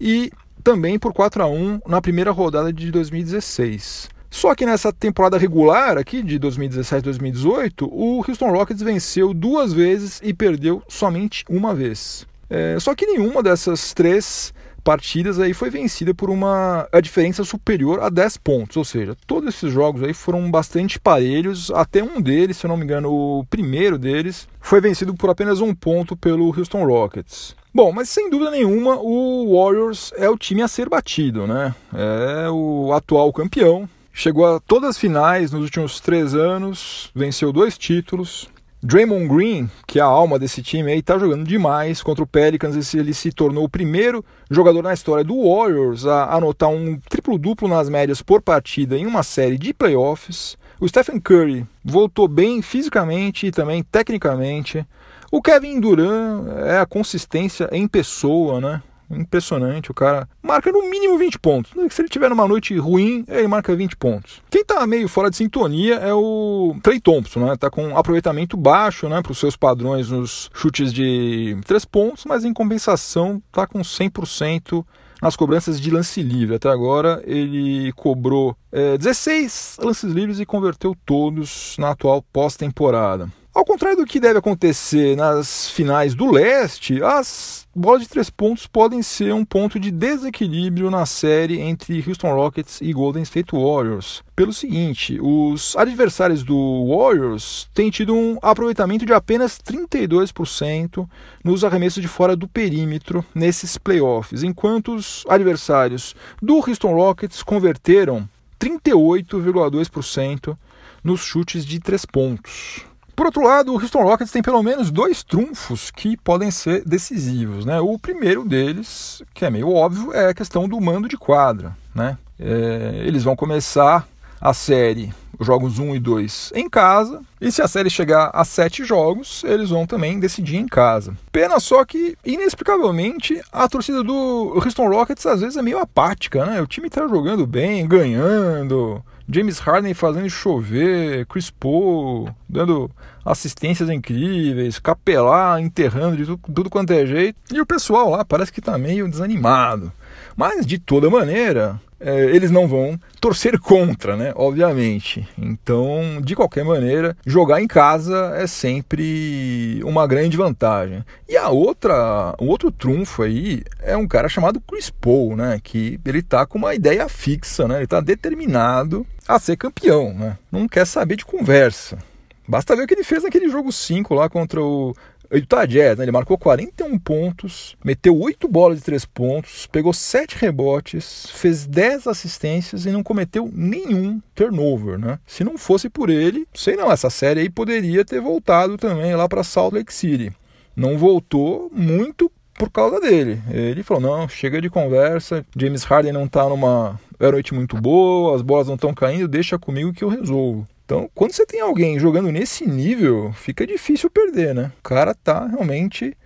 e 0.00 0.30
também 0.62 0.98
por 0.98 1.12
4 1.12 1.42
a 1.42 1.46
1 1.46 1.80
na 1.86 2.00
primeira 2.00 2.30
rodada 2.30 2.72
de 2.72 2.90
2016. 2.90 4.08
Só 4.30 4.54
que 4.54 4.66
nessa 4.66 4.92
temporada 4.92 5.38
regular 5.38 5.96
aqui 5.96 6.22
de 6.22 6.38
2017-2018, 6.38 7.88
o 7.90 8.22
Houston 8.26 8.50
Rockets 8.50 8.82
venceu 8.82 9.32
duas 9.32 9.72
vezes 9.72 10.20
e 10.22 10.34
perdeu 10.34 10.82
somente 10.86 11.44
uma 11.48 11.74
vez. 11.74 12.26
É, 12.50 12.78
só 12.78 12.94
que 12.94 13.06
nenhuma 13.06 13.42
dessas 13.42 13.92
três 13.94 14.52
partidas 14.88 15.38
aí 15.38 15.52
foi 15.52 15.68
vencida 15.68 16.14
por 16.14 16.30
uma 16.30 16.88
a 16.90 16.98
diferença 16.98 17.44
superior 17.44 18.00
a 18.00 18.08
10 18.08 18.38
pontos, 18.38 18.74
ou 18.78 18.84
seja, 18.86 19.14
todos 19.26 19.54
esses 19.54 19.70
jogos 19.70 20.02
aí 20.02 20.14
foram 20.14 20.50
bastante 20.50 20.98
parelhos, 20.98 21.70
até 21.72 22.02
um 22.02 22.22
deles, 22.22 22.56
se 22.56 22.64
eu 22.64 22.68
não 22.70 22.76
me 22.78 22.84
engano, 22.84 23.12
o 23.12 23.44
primeiro 23.50 23.98
deles, 23.98 24.48
foi 24.62 24.80
vencido 24.80 25.12
por 25.12 25.28
apenas 25.28 25.60
um 25.60 25.74
ponto 25.74 26.16
pelo 26.16 26.46
Houston 26.46 26.86
Rockets. 26.86 27.54
Bom, 27.74 27.92
mas 27.92 28.08
sem 28.08 28.30
dúvida 28.30 28.50
nenhuma 28.50 28.96
o 28.98 29.54
Warriors 29.54 30.10
é 30.16 30.26
o 30.30 30.38
time 30.38 30.62
a 30.62 30.68
ser 30.68 30.88
batido, 30.88 31.46
né? 31.46 31.74
É 31.92 32.48
o 32.48 32.90
atual 32.94 33.30
campeão, 33.30 33.86
chegou 34.10 34.46
a 34.46 34.58
todas 34.58 34.88
as 34.88 34.98
finais 34.98 35.52
nos 35.52 35.64
últimos 35.64 36.00
três 36.00 36.34
anos, 36.34 37.10
venceu 37.14 37.52
dois 37.52 37.76
títulos, 37.76 38.48
Draymond 38.80 39.26
Green, 39.26 39.68
que 39.88 39.98
é 39.98 40.02
a 40.02 40.06
alma 40.06 40.38
desse 40.38 40.62
time 40.62 40.92
aí, 40.92 41.02
tá 41.02 41.18
jogando 41.18 41.44
demais 41.44 42.00
contra 42.00 42.22
o 42.22 42.26
Pelicans. 42.26 42.94
Ele 42.94 43.12
se 43.12 43.32
tornou 43.32 43.64
o 43.64 43.68
primeiro 43.68 44.24
jogador 44.48 44.82
na 44.82 44.94
história 44.94 45.24
do 45.24 45.42
Warriors 45.42 46.06
a 46.06 46.32
anotar 46.36 46.68
um 46.68 46.96
triplo-duplo 47.08 47.66
nas 47.66 47.88
médias 47.88 48.22
por 48.22 48.40
partida 48.40 48.96
em 48.96 49.04
uma 49.04 49.24
série 49.24 49.58
de 49.58 49.74
playoffs. 49.74 50.56
O 50.78 50.88
Stephen 50.88 51.18
Curry 51.18 51.66
voltou 51.84 52.28
bem 52.28 52.62
fisicamente 52.62 53.48
e 53.48 53.50
também 53.50 53.82
tecnicamente. 53.82 54.86
O 55.32 55.42
Kevin 55.42 55.80
Durant 55.80 56.46
é 56.64 56.78
a 56.78 56.86
consistência 56.86 57.68
em 57.72 57.88
pessoa, 57.88 58.60
né? 58.60 58.80
Impressionante, 59.10 59.90
o 59.90 59.94
cara 59.94 60.28
marca 60.42 60.70
no 60.70 60.88
mínimo 60.88 61.18
20 61.18 61.38
pontos. 61.38 61.72
Se 61.90 62.02
ele 62.02 62.08
tiver 62.08 62.28
numa 62.28 62.46
noite 62.46 62.76
ruim, 62.76 63.24
ele 63.28 63.48
marca 63.48 63.74
20 63.74 63.96
pontos. 63.96 64.42
Quem 64.50 64.64
tá 64.64 64.86
meio 64.86 65.08
fora 65.08 65.30
de 65.30 65.36
sintonia 65.36 65.94
é 65.96 66.12
o 66.12 66.76
Trey 66.82 67.00
Thompson, 67.00 67.40
né? 67.40 67.56
Tá 67.56 67.70
com 67.70 67.96
aproveitamento 67.96 68.56
baixo, 68.56 69.08
né, 69.08 69.22
para 69.22 69.32
os 69.32 69.38
seus 69.38 69.56
padrões 69.56 70.10
nos 70.10 70.50
chutes 70.54 70.92
de 70.92 71.58
3 71.66 71.84
pontos, 71.84 72.24
mas 72.24 72.44
em 72.44 72.52
compensação 72.52 73.42
tá 73.52 73.66
com 73.66 73.80
100% 73.80 74.84
nas 75.20 75.36
cobranças 75.36 75.80
de 75.80 75.90
lance 75.90 76.22
livre. 76.22 76.56
Até 76.56 76.68
agora 76.68 77.22
ele 77.26 77.92
cobrou 77.92 78.56
é, 78.70 78.96
16 78.96 79.78
lances 79.82 80.12
livres 80.12 80.40
e 80.40 80.46
converteu 80.46 80.94
todos 81.04 81.76
na 81.78 81.90
atual 81.90 82.22
pós-temporada. 82.32 83.28
Ao 83.58 83.64
contrário 83.64 83.96
do 83.96 84.06
que 84.06 84.20
deve 84.20 84.38
acontecer 84.38 85.16
nas 85.16 85.68
finais 85.68 86.14
do 86.14 86.30
leste, 86.30 87.02
as 87.02 87.66
bolas 87.74 88.02
de 88.02 88.08
três 88.08 88.30
pontos 88.30 88.68
podem 88.68 89.02
ser 89.02 89.34
um 89.34 89.44
ponto 89.44 89.80
de 89.80 89.90
desequilíbrio 89.90 90.92
na 90.92 91.04
série 91.04 91.60
entre 91.60 92.04
Houston 92.06 92.32
Rockets 92.36 92.80
e 92.80 92.92
Golden 92.92 93.24
State 93.24 93.50
Warriors. 93.50 94.22
Pelo 94.36 94.52
seguinte, 94.52 95.18
os 95.20 95.74
adversários 95.76 96.44
do 96.44 96.86
Warriors 96.86 97.68
têm 97.74 97.90
tido 97.90 98.14
um 98.14 98.38
aproveitamento 98.40 99.04
de 99.04 99.12
apenas 99.12 99.58
32% 99.58 101.04
nos 101.42 101.64
arremessos 101.64 102.00
de 102.00 102.06
fora 102.06 102.36
do 102.36 102.46
perímetro 102.46 103.24
nesses 103.34 103.76
playoffs, 103.76 104.44
enquanto 104.44 104.94
os 104.94 105.24
adversários 105.28 106.14
do 106.40 106.58
Houston 106.58 106.94
Rockets 106.94 107.42
converteram 107.42 108.28
38,2% 108.60 110.56
nos 111.02 111.22
chutes 111.22 111.66
de 111.66 111.80
três 111.80 112.04
pontos. 112.04 112.86
Por 113.18 113.26
outro 113.26 113.42
lado, 113.42 113.74
o 113.74 113.74
Houston 113.74 114.04
Rockets 114.04 114.30
tem 114.30 114.40
pelo 114.40 114.62
menos 114.62 114.92
dois 114.92 115.24
trunfos 115.24 115.90
que 115.90 116.16
podem 116.16 116.52
ser 116.52 116.84
decisivos. 116.84 117.64
Né? 117.64 117.80
O 117.80 117.98
primeiro 117.98 118.44
deles, 118.44 119.24
que 119.34 119.44
é 119.44 119.50
meio 119.50 119.74
óbvio, 119.74 120.12
é 120.12 120.28
a 120.28 120.34
questão 120.34 120.68
do 120.68 120.80
mando 120.80 121.08
de 121.08 121.16
quadra. 121.16 121.76
Né? 121.92 122.16
É, 122.38 123.02
eles 123.04 123.24
vão 123.24 123.34
começar 123.34 124.06
a 124.40 124.54
série, 124.54 125.12
os 125.36 125.44
jogos 125.44 125.80
1 125.80 125.96
e 125.96 125.98
2, 125.98 126.52
em 126.54 126.70
casa. 126.70 127.20
E 127.40 127.50
se 127.50 127.60
a 127.60 127.66
série 127.66 127.90
chegar 127.90 128.30
a 128.32 128.44
7 128.44 128.84
jogos, 128.84 129.42
eles 129.42 129.70
vão 129.70 129.84
também 129.84 130.20
decidir 130.20 130.58
em 130.58 130.68
casa. 130.68 131.12
Pena 131.32 131.58
só 131.58 131.84
que, 131.84 132.16
inexplicavelmente, 132.24 133.42
a 133.50 133.68
torcida 133.68 134.04
do 134.04 134.52
Houston 134.64 134.88
Rockets 134.88 135.26
às 135.26 135.40
vezes 135.40 135.56
é 135.56 135.62
meio 135.62 135.80
apática. 135.80 136.46
Né? 136.46 136.62
O 136.62 136.68
time 136.68 136.86
está 136.86 137.04
jogando 137.08 137.44
bem, 137.48 137.84
ganhando 137.84 139.02
James 139.30 139.58
Harden 139.58 139.92
fazendo 139.92 140.30
chover, 140.30 141.26
Chris 141.26 141.50
Paul 141.50 142.34
dando 142.48 142.90
assistências 143.24 143.90
incríveis, 143.90 144.78
Capelá 144.78 145.60
enterrando 145.60 146.16
de 146.16 146.24
tudo, 146.24 146.40
tudo 146.54 146.70
quanto 146.70 146.92
é 146.92 147.04
jeito. 147.04 147.38
E 147.52 147.60
o 147.60 147.66
pessoal 147.66 148.10
lá 148.10 148.24
parece 148.24 148.50
que 148.50 148.60
está 148.60 148.78
meio 148.78 149.08
desanimado. 149.08 149.92
Mas 150.38 150.64
de 150.64 150.78
toda 150.78 151.10
maneira, 151.10 151.80
é, 151.98 152.26
eles 152.26 152.48
não 152.48 152.68
vão 152.68 152.96
torcer 153.20 153.58
contra, 153.58 154.16
né? 154.16 154.32
Obviamente. 154.36 155.26
Então, 155.36 156.20
de 156.22 156.36
qualquer 156.36 156.64
maneira, 156.64 157.16
jogar 157.26 157.60
em 157.60 157.66
casa 157.66 158.34
é 158.36 158.46
sempre 158.46 159.80
uma 159.84 160.06
grande 160.06 160.36
vantagem. 160.36 161.04
E 161.28 161.36
a 161.36 161.48
outra, 161.48 162.36
o 162.38 162.46
outro 162.46 162.70
trunfo 162.70 163.24
aí 163.24 163.64
é 163.82 163.96
um 163.96 164.06
cara 164.06 164.28
chamado 164.28 164.60
Chris 164.60 164.90
Paul, 164.90 165.34
né? 165.34 165.58
Que 165.60 165.98
ele 166.06 166.22
tá 166.22 166.46
com 166.46 166.56
uma 166.56 166.72
ideia 166.72 167.08
fixa, 167.08 167.66
né? 167.66 167.78
Ele 167.78 167.88
tá 167.88 168.00
determinado 168.00 169.04
a 169.26 169.40
ser 169.40 169.56
campeão, 169.56 170.14
né? 170.14 170.38
Não 170.52 170.68
quer 170.68 170.86
saber 170.86 171.16
de 171.16 171.26
conversa. 171.26 171.98
Basta 172.46 172.76
ver 172.76 172.84
o 172.84 172.86
que 172.86 172.94
ele 172.94 173.04
fez 173.04 173.24
naquele 173.24 173.48
jogo 173.50 173.72
5 173.72 174.14
lá 174.14 174.28
contra 174.28 174.62
o 174.62 174.94
Utah 175.36 175.66
Jazz, 175.66 175.98
né? 175.98 176.04
ele 176.04 176.12
marcou 176.12 176.38
41 176.38 176.98
pontos, 176.98 177.76
meteu 177.84 178.18
8 178.18 178.48
bolas 178.48 178.78
de 178.78 178.84
3 178.84 179.04
pontos, 179.04 179.66
pegou 179.66 179.92
7 179.92 180.36
rebotes, 180.38 181.26
fez 181.30 181.66
10 181.66 182.06
assistências 182.06 182.86
e 182.86 182.90
não 182.90 183.02
cometeu 183.02 183.50
nenhum 183.52 184.20
turnover, 184.34 184.98
né? 184.98 185.18
Se 185.26 185.44
não 185.44 185.58
fosse 185.58 185.90
por 185.90 186.08
ele, 186.08 186.46
sei 186.54 186.76
não, 186.76 186.90
essa 186.90 187.10
série 187.10 187.40
aí 187.40 187.50
poderia 187.50 188.04
ter 188.04 188.20
voltado 188.20 188.78
também 188.78 189.14
lá 189.14 189.28
para 189.28 189.44
Salt 189.44 189.74
Lake 189.74 189.92
City. 189.92 190.32
Não 190.74 190.96
voltou 190.96 191.70
muito 191.72 192.30
por 192.54 192.70
causa 192.70 193.00
dele. 193.00 193.40
Ele 193.50 193.82
falou: 193.82 194.02
não, 194.02 194.28
chega 194.28 194.60
de 194.60 194.68
conversa. 194.68 195.44
James 195.56 195.84
Harden 195.84 196.12
não 196.12 196.26
tá 196.26 196.48
numa 196.48 196.98
noite 197.20 197.54
muito 197.54 197.76
boa, 197.80 198.34
as 198.34 198.42
bolas 198.42 198.66
não 198.66 198.74
estão 198.74 198.94
caindo, 198.94 199.28
deixa 199.28 199.58
comigo 199.58 199.92
que 199.92 200.04
eu 200.04 200.08
resolvo. 200.08 200.66
Então, 200.88 201.06
quando 201.14 201.32
você 201.32 201.44
tem 201.44 201.60
alguém 201.60 201.98
jogando 201.98 202.32
nesse 202.32 202.66
nível, 202.66 203.30
fica 203.34 203.66
difícil 203.66 204.08
perder, 204.08 204.54
né? 204.54 204.72
O 204.78 204.82
cara 204.82 205.14
tá 205.14 205.46
realmente 205.46 206.16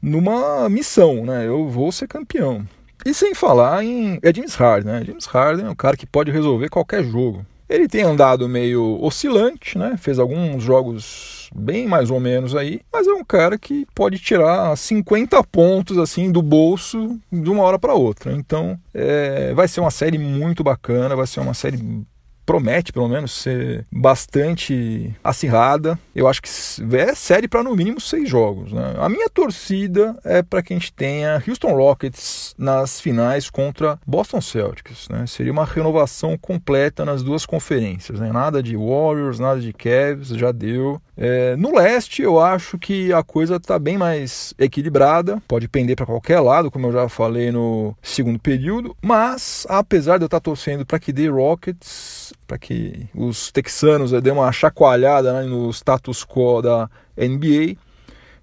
numa 0.00 0.68
missão, 0.68 1.26
né? 1.26 1.48
Eu 1.48 1.68
vou 1.68 1.90
ser 1.90 2.06
campeão. 2.06 2.64
E 3.04 3.12
sem 3.12 3.34
falar 3.34 3.82
em 3.82 4.20
é 4.22 4.32
James 4.32 4.54
Harden, 4.54 4.92
né? 4.92 5.04
James 5.04 5.26
Harden 5.26 5.66
é 5.66 5.70
um 5.70 5.74
cara 5.74 5.96
que 5.96 6.06
pode 6.06 6.30
resolver 6.30 6.68
qualquer 6.68 7.02
jogo. 7.02 7.44
Ele 7.68 7.88
tem 7.88 8.02
andado 8.02 8.48
meio 8.48 9.02
oscilante, 9.02 9.76
né? 9.76 9.96
Fez 9.98 10.20
alguns 10.20 10.62
jogos 10.62 11.50
bem 11.52 11.88
mais 11.88 12.08
ou 12.08 12.20
menos 12.20 12.54
aí, 12.54 12.80
mas 12.92 13.08
é 13.08 13.12
um 13.12 13.24
cara 13.24 13.58
que 13.58 13.84
pode 13.96 14.20
tirar 14.20 14.76
50 14.76 15.42
pontos 15.42 15.98
assim 15.98 16.30
do 16.30 16.40
bolso 16.40 17.18
de 17.32 17.50
uma 17.50 17.64
hora 17.64 17.80
para 17.80 17.94
outra. 17.94 18.32
Então, 18.32 18.78
é, 18.94 19.52
vai 19.54 19.66
ser 19.66 19.80
uma 19.80 19.90
série 19.90 20.18
muito 20.18 20.62
bacana, 20.62 21.16
vai 21.16 21.26
ser 21.26 21.40
uma 21.40 21.52
série 21.52 22.06
promete, 22.48 22.94
pelo 22.94 23.10
menos, 23.10 23.30
ser 23.32 23.84
bastante 23.92 25.14
acirrada. 25.22 25.98
Eu 26.14 26.26
acho 26.26 26.40
que 26.40 26.48
é 26.96 27.14
série 27.14 27.46
para 27.46 27.62
no 27.62 27.76
mínimo 27.76 28.00
seis 28.00 28.26
jogos. 28.26 28.72
Né? 28.72 28.94
A 28.98 29.06
minha 29.06 29.28
torcida 29.28 30.18
é 30.24 30.42
para 30.42 30.62
que 30.62 30.72
a 30.72 30.76
gente 30.76 30.90
tenha 30.90 31.42
Houston 31.46 31.74
Rockets 31.74 32.54
nas 32.56 33.02
finais 33.02 33.50
contra 33.50 34.00
Boston 34.06 34.40
Celtics. 34.40 35.10
Né? 35.10 35.26
Seria 35.26 35.52
uma 35.52 35.66
renovação 35.66 36.38
completa 36.38 37.04
nas 37.04 37.22
duas 37.22 37.44
conferências. 37.44 38.18
Né? 38.18 38.32
Nada 38.32 38.62
de 38.62 38.74
Warriors, 38.74 39.38
nada 39.38 39.60
de 39.60 39.74
Cavs, 39.74 40.28
já 40.28 40.50
deu. 40.50 40.98
É, 41.20 41.56
no 41.56 41.74
leste, 41.74 42.22
eu 42.22 42.38
acho 42.38 42.78
que 42.78 43.12
a 43.12 43.24
coisa 43.24 43.56
está 43.56 43.76
bem 43.76 43.98
mais 43.98 44.54
equilibrada, 44.56 45.42
pode 45.48 45.66
pender 45.66 45.96
para 45.96 46.06
qualquer 46.06 46.38
lado, 46.38 46.70
como 46.70 46.86
eu 46.86 46.92
já 46.92 47.08
falei 47.08 47.50
no 47.50 47.92
segundo 48.00 48.38
período, 48.38 48.96
mas 49.02 49.66
apesar 49.68 50.16
de 50.16 50.22
eu 50.22 50.26
estar 50.26 50.38
tá 50.38 50.44
torcendo 50.44 50.86
para 50.86 51.00
que 51.00 51.12
dê 51.12 51.28
Rockets, 51.28 52.32
para 52.46 52.56
que 52.56 53.08
os 53.12 53.50
texanos 53.50 54.12
dêem 54.22 54.36
uma 54.36 54.52
chacoalhada 54.52 55.32
né, 55.32 55.42
no 55.42 55.68
status 55.70 56.24
quo 56.24 56.62
da 56.62 56.88
NBA, 57.16 57.76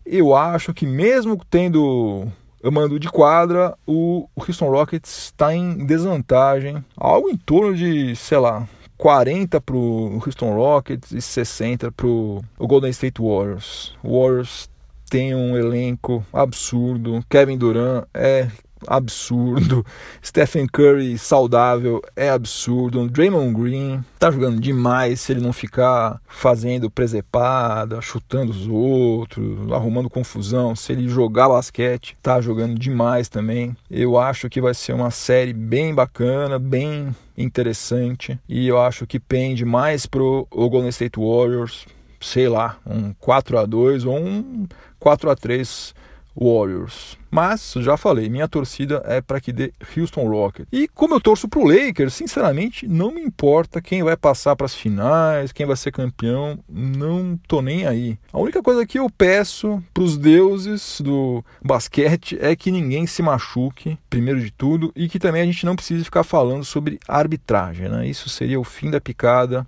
eu 0.06 0.36
acho 0.36 0.74
que 0.74 0.86
mesmo 0.86 1.40
tendo 1.50 2.28
mando 2.72 3.00
de 3.00 3.10
quadra, 3.10 3.74
o 3.88 4.28
Houston 4.36 4.70
Rockets 4.70 5.26
está 5.26 5.56
em 5.56 5.86
desvantagem, 5.86 6.84
algo 6.98 7.30
em 7.30 7.38
torno 7.38 7.74
de, 7.74 8.16
sei 8.18 8.38
lá, 8.38 8.68
40 8.98 9.60
para 9.62 9.76
o 9.76 10.22
Houston 10.26 10.56
Rockets 10.56 11.12
e 11.12 11.22
60 11.22 11.92
para 11.92 12.08
o 12.08 12.44
Golden 12.60 12.92
State 12.92 13.22
Warriors. 13.22 13.94
O 14.04 14.20
Warriors 14.20 14.70
tem 15.10 15.36
um 15.36 15.56
elenco 15.56 16.26
absurdo, 16.34 17.24
Kevin 17.30 17.58
Durant 17.58 18.06
é 18.14 18.50
absurdo. 18.88 19.86
Stephen 20.24 20.68
Curry 20.68 21.18
saudável 21.18 22.02
é 22.16 22.30
absurdo. 22.30 23.08
Draymond 23.08 23.54
Green 23.54 24.06
tá 24.20 24.32
jogando 24.32 24.60
demais 24.60 25.22
se 25.22 25.32
ele 25.34 25.42
não 25.42 25.54
ficar 25.54 26.20
fazendo 26.28 26.90
presepada, 26.90 28.02
chutando 28.02 28.52
os 28.52 28.68
outros, 28.68 29.72
arrumando 29.72 30.10
confusão. 30.10 30.76
Se 30.76 30.92
ele 30.92 31.08
jogar 31.08 31.50
basquete, 31.50 32.18
tá 32.22 32.40
jogando 32.42 32.78
demais 32.78 33.30
também. 33.30 33.76
Eu 33.90 34.18
acho 34.18 34.50
que 34.50 34.62
vai 34.62 34.74
ser 34.74 34.94
uma 34.94 35.12
série 35.12 35.54
bem 35.54 35.94
bacana, 35.94 36.60
bem 36.60 37.16
interessante 37.38 38.40
e 38.48 38.68
eu 38.68 38.80
acho 38.80 39.06
que 39.06 39.20
pende 39.20 39.66
mais 39.66 40.06
pro 40.06 40.48
Golden 40.52 40.90
State 40.90 41.20
Warriors, 41.20 41.86
sei 42.20 42.48
lá, 42.48 42.78
um 42.86 43.14
4 43.14 43.58
a 43.58 43.66
2 43.66 44.06
ou 44.06 44.18
um 44.18 44.68
4 45.00 45.30
a 45.30 45.36
3 45.36 45.94
Warriors. 46.36 47.18
Mas, 47.36 47.74
já 47.78 47.98
falei, 47.98 48.30
minha 48.30 48.48
torcida 48.48 49.04
é 49.06 49.20
para 49.20 49.42
que 49.42 49.52
dê 49.52 49.74
Houston 49.98 50.26
Rockets. 50.28 50.68
E 50.72 50.88
como 50.88 51.14
eu 51.14 51.20
torço 51.20 51.50
pro 51.50 51.66
Lakers, 51.66 52.14
sinceramente, 52.14 52.88
não 52.88 53.12
me 53.12 53.22
importa 53.22 53.82
quem 53.82 54.04
vai 54.04 54.16
passar 54.16 54.56
para 54.56 54.66
as 54.66 54.74
finais, 54.74 55.52
quem 55.52 55.66
vai 55.66 55.76
ser 55.76 55.92
campeão, 55.92 56.58
não 56.70 57.38
tô 57.46 57.62
nem 57.62 57.86
aí. 57.86 58.18
A 58.32 58.40
única 58.40 58.64
coisa 58.64 58.86
que 58.86 59.00
eu 59.00 59.10
peço 59.10 59.84
pros 59.94 60.18
deuses 60.18 61.02
do 61.02 61.44
basquete 61.62 62.38
é 62.40 62.56
que 62.56 62.72
ninguém 62.72 63.06
se 63.06 63.22
machuque, 63.22 63.98
primeiro 64.10 64.40
de 64.40 64.52
tudo, 64.52 64.94
e 64.96 65.10
que 65.10 65.20
também 65.20 65.42
a 65.42 65.46
gente 65.46 65.66
não 65.66 65.76
precise 65.76 66.06
ficar 66.06 66.24
falando 66.24 66.64
sobre 66.64 67.00
arbitragem, 67.06 67.90
né? 67.90 68.08
Isso 68.08 68.30
seria 68.30 68.60
o 68.60 68.64
fim 68.64 68.90
da 68.90 69.02
picada 69.02 69.68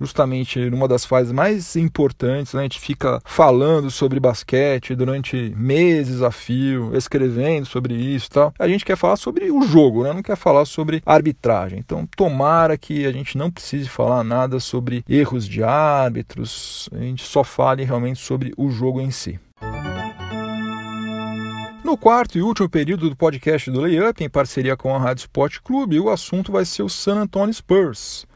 justamente 0.00 0.70
numa 0.70 0.88
das 0.88 1.04
fases 1.04 1.32
mais 1.32 1.76
importantes, 1.76 2.54
né? 2.54 2.60
a 2.60 2.62
gente 2.62 2.80
fica 2.80 3.20
falando 3.24 3.90
sobre 3.90 4.20
basquete 4.20 4.94
durante 4.94 5.52
meses 5.56 6.22
a 6.22 6.30
fio, 6.30 6.96
escrevendo 6.96 7.66
sobre 7.66 7.94
isso 7.94 8.26
e 8.26 8.30
tal. 8.30 8.54
A 8.58 8.68
gente 8.68 8.84
quer 8.84 8.96
falar 8.96 9.16
sobre 9.16 9.50
o 9.50 9.62
jogo, 9.62 10.04
né? 10.04 10.12
não 10.12 10.22
quer 10.22 10.36
falar 10.36 10.64
sobre 10.64 11.02
arbitragem. 11.04 11.78
Então, 11.78 12.06
tomara 12.16 12.76
que 12.76 13.06
a 13.06 13.12
gente 13.12 13.36
não 13.36 13.50
precise 13.50 13.88
falar 13.88 14.22
nada 14.22 14.60
sobre 14.60 15.04
erros 15.08 15.46
de 15.46 15.62
árbitros, 15.62 16.88
a 16.92 16.98
gente 16.98 17.24
só 17.24 17.42
fale 17.42 17.84
realmente 17.84 18.20
sobre 18.20 18.52
o 18.56 18.70
jogo 18.70 19.00
em 19.00 19.10
si. 19.10 19.38
No 21.88 21.96
quarto 21.96 22.36
e 22.36 22.42
último 22.42 22.68
período 22.68 23.08
do 23.08 23.16
podcast 23.16 23.70
do 23.70 23.80
Layup, 23.80 24.22
em 24.22 24.28
parceria 24.28 24.76
com 24.76 24.94
a 24.94 24.98
Rádio 24.98 25.22
Sport 25.22 25.60
Clube, 25.64 25.98
o 25.98 26.10
assunto 26.10 26.52
vai 26.52 26.66
ser 26.66 26.82
o 26.82 26.88
San 26.88 27.22
Antonio 27.22 27.54
Spurs 27.54 28.27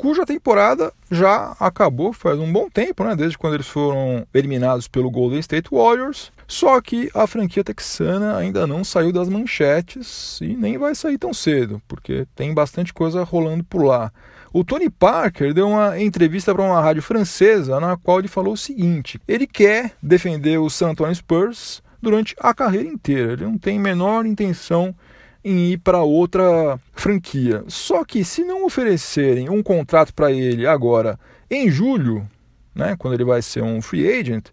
cuja 0.00 0.24
temporada 0.24 0.94
já 1.10 1.54
acabou 1.60 2.10
faz 2.14 2.38
um 2.38 2.50
bom 2.50 2.70
tempo, 2.70 3.04
né? 3.04 3.14
desde 3.14 3.36
quando 3.36 3.52
eles 3.52 3.66
foram 3.66 4.26
eliminados 4.32 4.88
pelo 4.88 5.10
Golden 5.10 5.38
State 5.40 5.68
Warriors. 5.70 6.32
Só 6.48 6.80
que 6.80 7.10
a 7.14 7.26
franquia 7.26 7.62
texana 7.62 8.34
ainda 8.34 8.66
não 8.66 8.82
saiu 8.82 9.12
das 9.12 9.28
manchetes 9.28 10.40
e 10.40 10.56
nem 10.56 10.78
vai 10.78 10.94
sair 10.94 11.18
tão 11.18 11.34
cedo, 11.34 11.82
porque 11.86 12.26
tem 12.34 12.54
bastante 12.54 12.94
coisa 12.94 13.22
rolando 13.22 13.62
por 13.62 13.84
lá. 13.84 14.10
O 14.54 14.64
Tony 14.64 14.88
Parker 14.88 15.52
deu 15.52 15.68
uma 15.68 16.00
entrevista 16.00 16.54
para 16.54 16.64
uma 16.64 16.80
rádio 16.80 17.02
francesa 17.02 17.78
na 17.78 17.94
qual 17.98 18.20
ele 18.20 18.26
falou 18.26 18.54
o 18.54 18.56
seguinte: 18.56 19.20
ele 19.28 19.46
quer 19.46 19.92
defender 20.02 20.58
o 20.58 20.70
San 20.70 20.92
Antonio 20.92 21.14
Spurs 21.14 21.82
durante 22.00 22.34
a 22.40 22.54
carreira 22.54 22.88
inteira, 22.88 23.34
ele 23.34 23.44
não 23.44 23.58
tem 23.58 23.78
menor 23.78 24.24
intenção 24.24 24.94
em 25.44 25.72
ir 25.72 25.78
para 25.78 26.02
outra 26.02 26.78
franquia. 26.92 27.64
Só 27.66 28.04
que 28.04 28.24
se 28.24 28.44
não 28.44 28.64
oferecerem 28.64 29.48
um 29.48 29.62
contrato 29.62 30.12
para 30.14 30.30
ele 30.30 30.66
agora 30.66 31.18
em 31.50 31.70
julho, 31.70 32.28
né, 32.74 32.94
quando 32.98 33.14
ele 33.14 33.24
vai 33.24 33.42
ser 33.42 33.62
um 33.62 33.82
free 33.82 34.06
agent, 34.06 34.46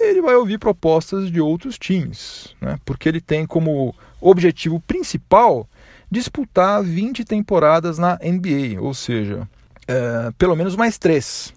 ele 0.00 0.20
vai 0.20 0.34
ouvir 0.34 0.58
propostas 0.58 1.30
de 1.30 1.40
outros 1.40 1.78
times, 1.78 2.56
né, 2.60 2.78
porque 2.84 3.08
ele 3.08 3.20
tem 3.20 3.46
como 3.46 3.94
objetivo 4.20 4.80
principal 4.80 5.68
disputar 6.10 6.82
20 6.82 7.24
temporadas 7.24 7.98
na 7.98 8.18
NBA, 8.22 8.80
ou 8.80 8.92
seja, 8.92 9.48
é, 9.86 10.30
pelo 10.36 10.56
menos 10.56 10.76
mais 10.76 10.98
três. 10.98 11.54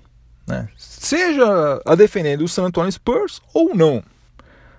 Né, 0.47 0.69
seja 0.77 1.81
a 1.85 1.95
defendendo 1.95 2.41
o 2.41 2.47
San 2.47 2.65
Antonio 2.65 2.91
Spurs 2.91 3.41
ou 3.53 3.73
não. 3.73 4.03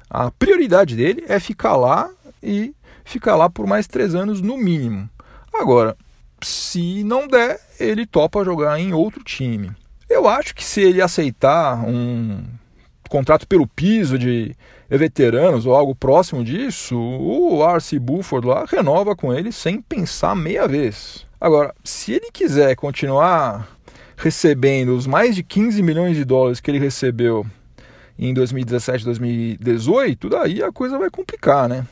A 0.09 0.31
prioridade 0.31 0.95
dele 0.95 1.25
é 1.29 1.41
ficar 1.41 1.77
lá 1.77 2.09
e 2.41 2.73
ficar 3.07 3.37
lá 3.37 3.49
por 3.49 3.67
mais 3.67 3.87
três 3.87 4.15
anos 4.15 4.43
no 4.43 4.59
mínimo. 4.59 5.09
Agora, 5.55 5.97
se 6.43 7.03
não 7.05 7.27
der, 7.27 7.59
ele 7.81 8.05
topa 8.05 8.45
jogar 8.45 8.79
em 8.79 8.93
outro 8.93 9.25
time. 9.25 9.73
Eu 10.09 10.29
acho 10.29 10.55
que 10.55 10.63
se 10.63 10.83
ele 10.83 11.01
aceitar 11.01 11.83
um 11.87 12.45
contrato 13.09 13.47
pelo 13.47 13.67
piso 13.67 14.19
de 14.19 14.55
veteranos 14.89 15.67
ou 15.67 15.75
algo 15.75 15.95
próximo 15.95 16.45
disso, 16.45 16.97
o 16.97 17.65
R.C. 17.65 17.99
Buford 17.99 18.47
lá 18.47 18.65
renova 18.69 19.17
com 19.17 19.33
ele 19.33 19.51
sem 19.51 19.81
pensar 19.81 20.37
meia 20.37 20.69
vez. 20.69 21.27
Agora, 21.41 21.75
se 21.83 22.13
ele 22.13 22.31
quiser 22.33 22.75
continuar 22.77 23.69
recebendo 24.17 24.97
os 24.97 25.07
mais 25.07 25.35
de 25.35 25.43
15 25.43 25.83
milhões 25.83 26.17
de 26.17 26.25
dólares 26.25 26.61
que 26.61 26.71
ele 26.71 26.79
recebeu 26.79 27.47
em 28.19 28.33
2017, 28.33 29.05
2018, 29.05 30.29
daí 30.29 30.63
a 30.63 30.73
coisa 30.73 30.99
vai 30.99 31.11
complicar, 31.11 31.69
né? 31.69 31.87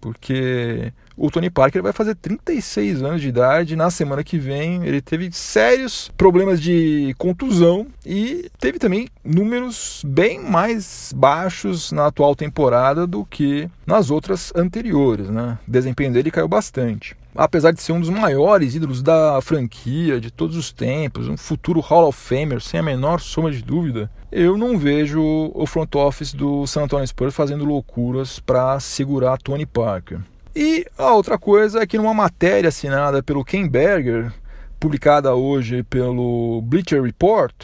Porque 0.00 0.92
o 1.16 1.30
Tony 1.30 1.50
Parker 1.50 1.82
vai 1.82 1.92
fazer 1.92 2.14
36 2.14 3.02
anos 3.02 3.20
de 3.20 3.28
idade 3.28 3.76
na 3.76 3.90
semana 3.90 4.24
que 4.24 4.38
vem. 4.38 4.84
Ele 4.86 5.02
teve 5.02 5.30
sérios 5.32 6.10
problemas 6.16 6.60
de 6.60 7.14
contusão 7.18 7.86
e 8.06 8.50
teve 8.58 8.78
também 8.78 9.08
números 9.22 10.02
bem 10.06 10.40
mais 10.40 11.12
baixos 11.14 11.92
na 11.92 12.06
atual 12.06 12.34
temporada 12.34 13.06
do 13.06 13.24
que 13.24 13.68
nas 13.86 14.10
outras 14.10 14.50
anteriores. 14.56 15.28
Né? 15.28 15.58
O 15.68 15.70
desempenho 15.70 16.12
dele 16.12 16.30
caiu 16.30 16.48
bastante. 16.48 17.14
Apesar 17.34 17.72
de 17.72 17.80
ser 17.80 17.92
um 17.92 18.00
dos 18.00 18.10
maiores 18.10 18.74
ídolos 18.74 19.02
da 19.02 19.40
franquia 19.40 20.20
de 20.20 20.30
todos 20.30 20.56
os 20.56 20.72
tempos, 20.72 21.28
um 21.28 21.36
futuro 21.36 21.80
Hall 21.80 22.08
of 22.08 22.18
Famer, 22.18 22.60
sem 22.60 22.80
a 22.80 22.82
menor 22.82 23.20
soma 23.20 23.50
de 23.50 23.62
dúvida, 23.62 24.10
eu 24.32 24.58
não 24.58 24.76
vejo 24.76 25.22
o 25.54 25.66
front 25.66 25.94
office 25.94 26.32
do 26.32 26.66
San 26.66 26.82
Antonio 26.82 27.06
Spurs 27.06 27.34
fazendo 27.34 27.64
loucuras 27.64 28.40
para 28.40 28.78
segurar 28.80 29.38
Tony 29.38 29.64
Parker. 29.64 30.20
E 30.54 30.84
a 30.98 31.12
outra 31.12 31.38
coisa 31.38 31.80
é 31.80 31.86
que 31.86 31.96
numa 31.96 32.12
matéria 32.12 32.68
assinada 32.68 33.22
pelo 33.22 33.44
Ken 33.44 33.68
Berger, 33.68 34.32
publicada 34.80 35.34
hoje 35.34 35.84
pelo 35.84 36.60
Bleacher 36.62 37.02
Report, 37.02 37.54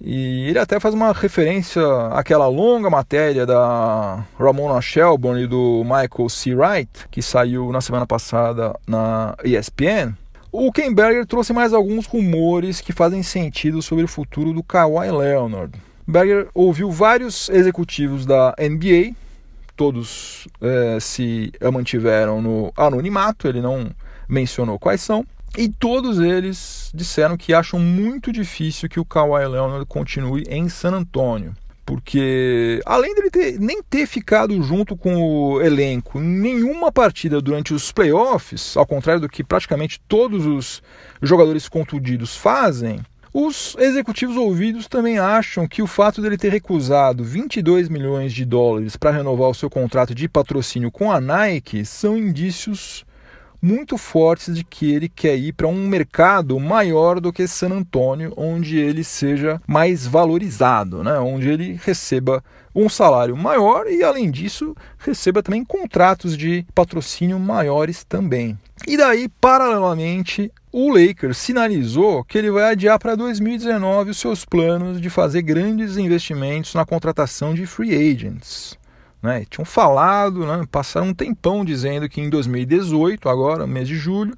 e 0.00 0.48
ele 0.48 0.58
até 0.58 0.78
faz 0.78 0.94
uma 0.94 1.12
referência 1.12 1.82
àquela 2.12 2.46
longa 2.46 2.88
matéria 2.88 3.44
da 3.44 4.24
Ramona 4.38 4.80
Shelburne 4.80 5.42
e 5.42 5.46
do 5.46 5.82
Michael 5.84 6.28
C. 6.28 6.54
Wright, 6.54 7.08
que 7.10 7.20
saiu 7.20 7.72
na 7.72 7.80
semana 7.80 8.06
passada 8.06 8.74
na 8.86 9.34
ESPN. 9.44 10.14
O 10.50 10.72
Ken 10.72 10.92
Berger 10.92 11.26
trouxe 11.26 11.52
mais 11.52 11.72
alguns 11.72 12.06
rumores 12.06 12.80
que 12.80 12.92
fazem 12.92 13.22
sentido 13.22 13.82
sobre 13.82 14.04
o 14.04 14.08
futuro 14.08 14.52
do 14.52 14.62
Kawhi 14.62 15.10
Leonard. 15.10 15.72
Berger 16.06 16.48
ouviu 16.54 16.90
vários 16.90 17.48
executivos 17.50 18.24
da 18.24 18.54
NBA 18.58 19.14
todos 19.78 20.48
é, 20.60 20.98
se 21.00 21.52
mantiveram 21.72 22.42
no 22.42 22.72
anonimato, 22.76 23.46
ele 23.46 23.62
não 23.62 23.88
mencionou 24.28 24.76
quais 24.76 25.00
são. 25.00 25.24
E 25.56 25.68
todos 25.68 26.18
eles 26.20 26.90
disseram 26.94 27.36
que 27.36 27.52
acham 27.54 27.80
muito 27.80 28.30
difícil 28.32 28.88
que 28.88 29.00
o 29.00 29.04
Kawhi 29.04 29.46
Leonard 29.46 29.86
continue 29.86 30.44
em 30.48 30.68
San 30.68 30.92
Antonio. 30.92 31.54
porque 31.88 32.82
além 32.84 33.14
dele 33.14 33.30
ter, 33.30 33.58
nem 33.58 33.82
ter 33.82 34.06
ficado 34.06 34.62
junto 34.62 34.94
com 34.94 35.16
o 35.16 35.62
elenco 35.62 36.20
nenhuma 36.20 36.92
partida 36.92 37.40
durante 37.40 37.72
os 37.72 37.90
playoffs, 37.90 38.76
ao 38.76 38.86
contrário 38.86 39.22
do 39.22 39.28
que 39.28 39.42
praticamente 39.42 39.98
todos 40.06 40.44
os 40.44 40.82
jogadores 41.22 41.66
contundidos 41.66 42.36
fazem, 42.36 43.00
os 43.32 43.74
executivos 43.78 44.36
ouvidos 44.36 44.86
também 44.86 45.18
acham 45.18 45.66
que 45.66 45.80
o 45.80 45.86
fato 45.86 46.20
dele 46.20 46.36
ter 46.36 46.50
recusado 46.50 47.24
22 47.24 47.88
milhões 47.88 48.34
de 48.34 48.44
dólares 48.44 48.94
para 48.94 49.10
renovar 49.10 49.48
o 49.48 49.54
seu 49.54 49.70
contrato 49.70 50.14
de 50.14 50.28
patrocínio 50.28 50.90
com 50.90 51.10
a 51.10 51.18
Nike 51.20 51.86
são 51.86 52.18
indícios 52.18 53.06
muito 53.60 53.98
fortes 53.98 54.54
de 54.54 54.64
que 54.64 54.92
ele 54.92 55.08
quer 55.08 55.36
ir 55.36 55.52
para 55.52 55.66
um 55.66 55.86
mercado 55.86 56.58
maior 56.58 57.20
do 57.20 57.32
que 57.32 57.46
San 57.46 57.70
Antônio, 57.70 58.32
onde 58.36 58.78
ele 58.78 59.02
seja 59.02 59.60
mais 59.66 60.06
valorizado, 60.06 61.02
né? 61.02 61.18
onde 61.18 61.48
ele 61.48 61.78
receba 61.84 62.42
um 62.74 62.88
salário 62.88 63.36
maior 63.36 63.86
e, 63.88 64.04
além 64.04 64.30
disso, 64.30 64.74
receba 64.98 65.42
também 65.42 65.64
contratos 65.64 66.36
de 66.36 66.64
patrocínio 66.74 67.38
maiores 67.38 68.04
também. 68.04 68.56
E 68.86 68.96
daí, 68.96 69.28
paralelamente, 69.40 70.52
o 70.70 70.92
Lakers 70.92 71.38
sinalizou 71.38 72.22
que 72.22 72.38
ele 72.38 72.50
vai 72.50 72.70
adiar 72.70 72.98
para 72.98 73.16
2019 73.16 74.10
os 74.10 74.18
seus 74.18 74.44
planos 74.44 75.00
de 75.00 75.10
fazer 75.10 75.42
grandes 75.42 75.96
investimentos 75.96 76.74
na 76.74 76.84
contratação 76.84 77.54
de 77.54 77.66
free 77.66 77.94
agents. 78.12 78.78
Né? 79.22 79.44
Tinham 79.48 79.64
falado, 79.64 80.46
né? 80.46 80.64
passaram 80.70 81.08
um 81.08 81.14
tempão 81.14 81.64
dizendo 81.64 82.08
que 82.08 82.20
em 82.20 82.30
2018, 82.30 83.28
agora, 83.28 83.66
mês 83.66 83.88
de 83.88 83.96
julho, 83.96 84.36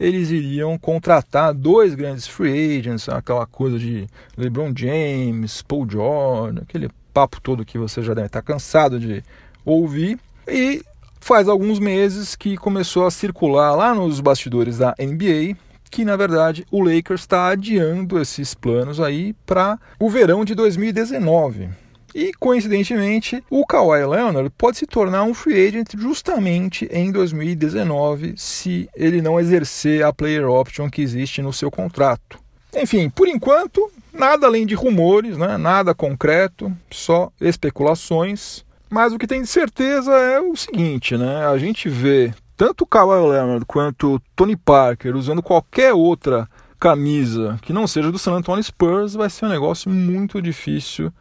eles 0.00 0.30
iriam 0.30 0.76
contratar 0.78 1.52
dois 1.52 1.94
grandes 1.94 2.26
free 2.26 2.78
agents, 2.78 3.08
aquela 3.08 3.46
coisa 3.46 3.78
de 3.78 4.06
LeBron 4.36 4.72
James, 4.74 5.62
Paul 5.62 5.88
George, 5.88 6.58
aquele 6.60 6.88
papo 7.12 7.40
todo 7.40 7.64
que 7.64 7.78
você 7.78 8.02
já 8.02 8.14
deve 8.14 8.26
estar 8.26 8.42
cansado 8.42 8.98
de 8.98 9.22
ouvir. 9.64 10.18
E 10.48 10.82
faz 11.20 11.48
alguns 11.48 11.78
meses 11.78 12.34
que 12.34 12.56
começou 12.56 13.06
a 13.06 13.10
circular 13.10 13.76
lá 13.76 13.94
nos 13.94 14.18
bastidores 14.20 14.78
da 14.78 14.94
NBA 14.98 15.56
que 15.92 16.06
na 16.06 16.16
verdade 16.16 16.66
o 16.70 16.82
Lakers 16.82 17.20
está 17.20 17.48
adiando 17.48 18.18
esses 18.18 18.54
planos 18.54 18.98
aí 18.98 19.34
para 19.44 19.78
o 20.00 20.08
verão 20.08 20.42
de 20.42 20.54
2019. 20.54 21.68
E, 22.14 22.32
coincidentemente, 22.34 23.42
o 23.48 23.66
Kawhi 23.66 24.04
Leonard 24.04 24.50
pode 24.50 24.76
se 24.76 24.86
tornar 24.86 25.22
um 25.22 25.32
free 25.32 25.66
agent 25.66 25.94
justamente 25.96 26.86
em 26.90 27.10
2019, 27.10 28.34
se 28.36 28.88
ele 28.94 29.22
não 29.22 29.40
exercer 29.40 30.04
a 30.04 30.12
player 30.12 30.48
option 30.48 30.90
que 30.90 31.00
existe 31.00 31.40
no 31.40 31.52
seu 31.52 31.70
contrato. 31.70 32.38
Enfim, 32.74 33.08
por 33.08 33.28
enquanto, 33.28 33.90
nada 34.12 34.46
além 34.46 34.66
de 34.66 34.74
rumores, 34.74 35.36
né? 35.36 35.56
nada 35.56 35.94
concreto, 35.94 36.72
só 36.90 37.30
especulações. 37.40 38.64
Mas 38.90 39.12
o 39.12 39.18
que 39.18 39.26
tem 39.26 39.40
de 39.40 39.48
certeza 39.48 40.12
é 40.12 40.40
o 40.40 40.54
seguinte, 40.54 41.16
né? 41.16 41.46
A 41.46 41.56
gente 41.56 41.88
vê 41.88 42.32
tanto 42.56 42.84
o 42.84 42.86
Kawhi 42.86 43.30
Leonard 43.30 43.64
quanto 43.64 44.16
o 44.16 44.20
Tony 44.36 44.56
Parker 44.56 45.16
usando 45.16 45.42
qualquer 45.42 45.94
outra 45.94 46.48
camisa 46.78 47.58
que 47.62 47.72
não 47.72 47.86
seja 47.86 48.12
do 48.12 48.18
San 48.18 48.32
Antonio 48.32 48.62
Spurs, 48.62 49.14
vai 49.14 49.30
ser 49.30 49.46
um 49.46 49.48
negócio 49.48 49.88
muito 49.88 50.42
difícil 50.42 51.12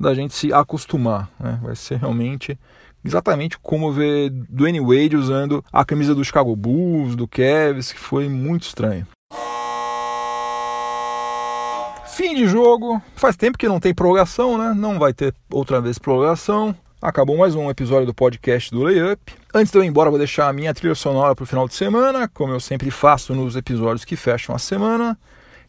da 0.00 0.14
gente 0.14 0.34
se 0.34 0.50
acostumar. 0.50 1.30
Né? 1.38 1.60
Vai 1.62 1.76
ser 1.76 1.98
realmente 1.98 2.58
exatamente 3.04 3.58
como 3.58 3.92
ver 3.92 4.30
Dwayne 4.30 4.80
Wade 4.80 5.16
usando 5.16 5.62
a 5.70 5.84
camisa 5.84 6.14
do 6.14 6.24
Chicago 6.24 6.56
Bulls, 6.56 7.14
do 7.14 7.28
Cavs, 7.28 7.92
que 7.92 7.98
foi 7.98 8.28
muito 8.28 8.62
estranho. 8.62 9.06
Fim 12.06 12.34
de 12.34 12.46
jogo. 12.48 13.00
Faz 13.14 13.36
tempo 13.36 13.58
que 13.58 13.68
não 13.68 13.78
tem 13.78 13.94
prorrogação, 13.94 14.56
né? 14.56 14.74
Não 14.74 14.98
vai 14.98 15.12
ter 15.12 15.34
outra 15.50 15.80
vez 15.80 15.98
prorrogação. 15.98 16.74
Acabou 17.00 17.36
mais 17.36 17.54
um 17.54 17.70
episódio 17.70 18.06
do 18.06 18.12
podcast 18.12 18.70
do 18.70 18.82
Layup. 18.82 19.32
Antes 19.54 19.72
de 19.72 19.78
eu 19.78 19.84
ir 19.84 19.86
embora, 19.86 20.10
vou 20.10 20.18
deixar 20.18 20.48
a 20.48 20.52
minha 20.52 20.74
trilha 20.74 20.94
sonora 20.94 21.34
para 21.34 21.44
o 21.44 21.46
final 21.46 21.66
de 21.66 21.74
semana, 21.74 22.28
como 22.28 22.52
eu 22.52 22.60
sempre 22.60 22.90
faço 22.90 23.34
nos 23.34 23.56
episódios 23.56 24.04
que 24.04 24.16
fecham 24.16 24.54
a 24.54 24.58
semana. 24.58 25.18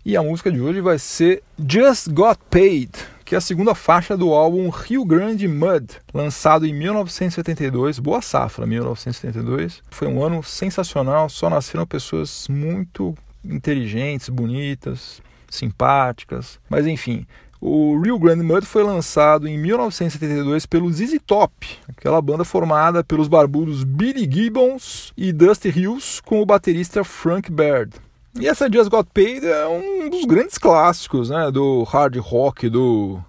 E 0.03 0.17
a 0.17 0.23
música 0.23 0.51
de 0.51 0.59
hoje 0.59 0.81
vai 0.81 0.97
ser 0.97 1.43
Just 1.59 2.09
Got 2.09 2.39
Paid, 2.49 2.89
que 3.23 3.35
é 3.35 3.37
a 3.37 3.41
segunda 3.41 3.75
faixa 3.75 4.17
do 4.17 4.33
álbum 4.33 4.67
Rio 4.69 5.05
Grande 5.05 5.47
Mud, 5.47 5.91
lançado 6.11 6.65
em 6.65 6.73
1972, 6.73 7.99
boa 7.99 8.19
safra, 8.19 8.65
1972. 8.65 9.83
Foi 9.91 10.07
um 10.07 10.23
ano 10.23 10.41
sensacional, 10.41 11.29
só 11.29 11.51
nasceram 11.51 11.85
pessoas 11.85 12.47
muito 12.49 13.15
inteligentes, 13.45 14.27
bonitas, 14.27 15.21
simpáticas, 15.47 16.59
mas 16.67 16.87
enfim, 16.87 17.27
o 17.61 18.01
Rio 18.01 18.17
Grande 18.17 18.43
Mud 18.43 18.65
foi 18.65 18.81
lançado 18.81 19.47
em 19.47 19.55
1972 19.55 20.65
pelo 20.65 20.91
ZZ 20.91 21.19
Top, 21.23 21.77
aquela 21.87 22.19
banda 22.19 22.43
formada 22.43 23.03
pelos 23.03 23.27
barbudos 23.27 23.83
Billy 23.83 24.27
Gibbons 24.27 25.13
e 25.15 25.31
Dusty 25.31 25.69
Hills 25.69 26.23
com 26.23 26.41
o 26.41 26.45
baterista 26.45 27.03
Frank 27.03 27.51
Baird. 27.51 27.93
E 28.39 28.47
essa 28.47 28.71
Just 28.71 28.89
Got 28.89 29.07
Paid 29.13 29.45
é 29.45 29.67
um 29.67 30.09
dos 30.09 30.25
grandes 30.25 30.57
clássicos 30.57 31.29
né, 31.29 31.51
do 31.51 31.83
hard 31.83 32.17
rock, 32.17 32.69
do 32.69 33.19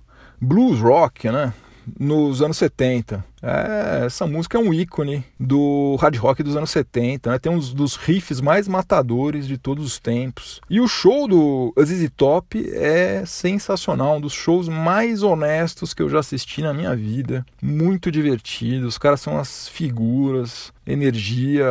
blues 0.41 0.81
rock, 0.81 1.29
né? 1.29 1.53
Nos 1.99 2.43
anos 2.43 2.57
70. 2.57 3.25
É, 3.43 4.07
essa 4.07 4.25
música 4.25 4.57
é 4.57 4.61
um 4.61 4.73
ícone 4.73 5.25
do 5.39 5.97
hard 6.01 6.17
rock 6.17 6.43
dos 6.45 6.57
anos 6.57 6.71
70, 6.71 7.31
né? 7.31 7.39
tem 7.41 7.51
um 7.51 7.59
dos 7.59 7.97
riffs 7.97 8.41
mais 8.41 8.69
matadores 8.69 9.49
de 9.49 9.59
todos 9.59 9.85
os 9.85 9.99
tempos. 9.99 10.61
E 10.71 10.81
o 10.81 10.87
show 10.87 11.27
do 11.27 11.75
ZZ 11.83 12.09
Top 12.17 12.65
é 12.73 13.25
sensacional, 13.27 14.17
um 14.17 14.21
dos 14.21 14.33
shows 14.33 14.69
mais 14.69 15.25
honestos 15.25 15.93
que 15.93 16.03
eu 16.03 16.09
já 16.09 16.21
assisti 16.21 16.63
na 16.63 16.73
minha 16.73 16.95
vida. 16.95 17.45
Muito 17.61 18.13
divertido, 18.13 18.87
os 18.87 18.97
caras 18.97 19.21
são 19.21 19.37
as 19.37 19.67
figuras, 19.69 20.73
energia 20.87 21.67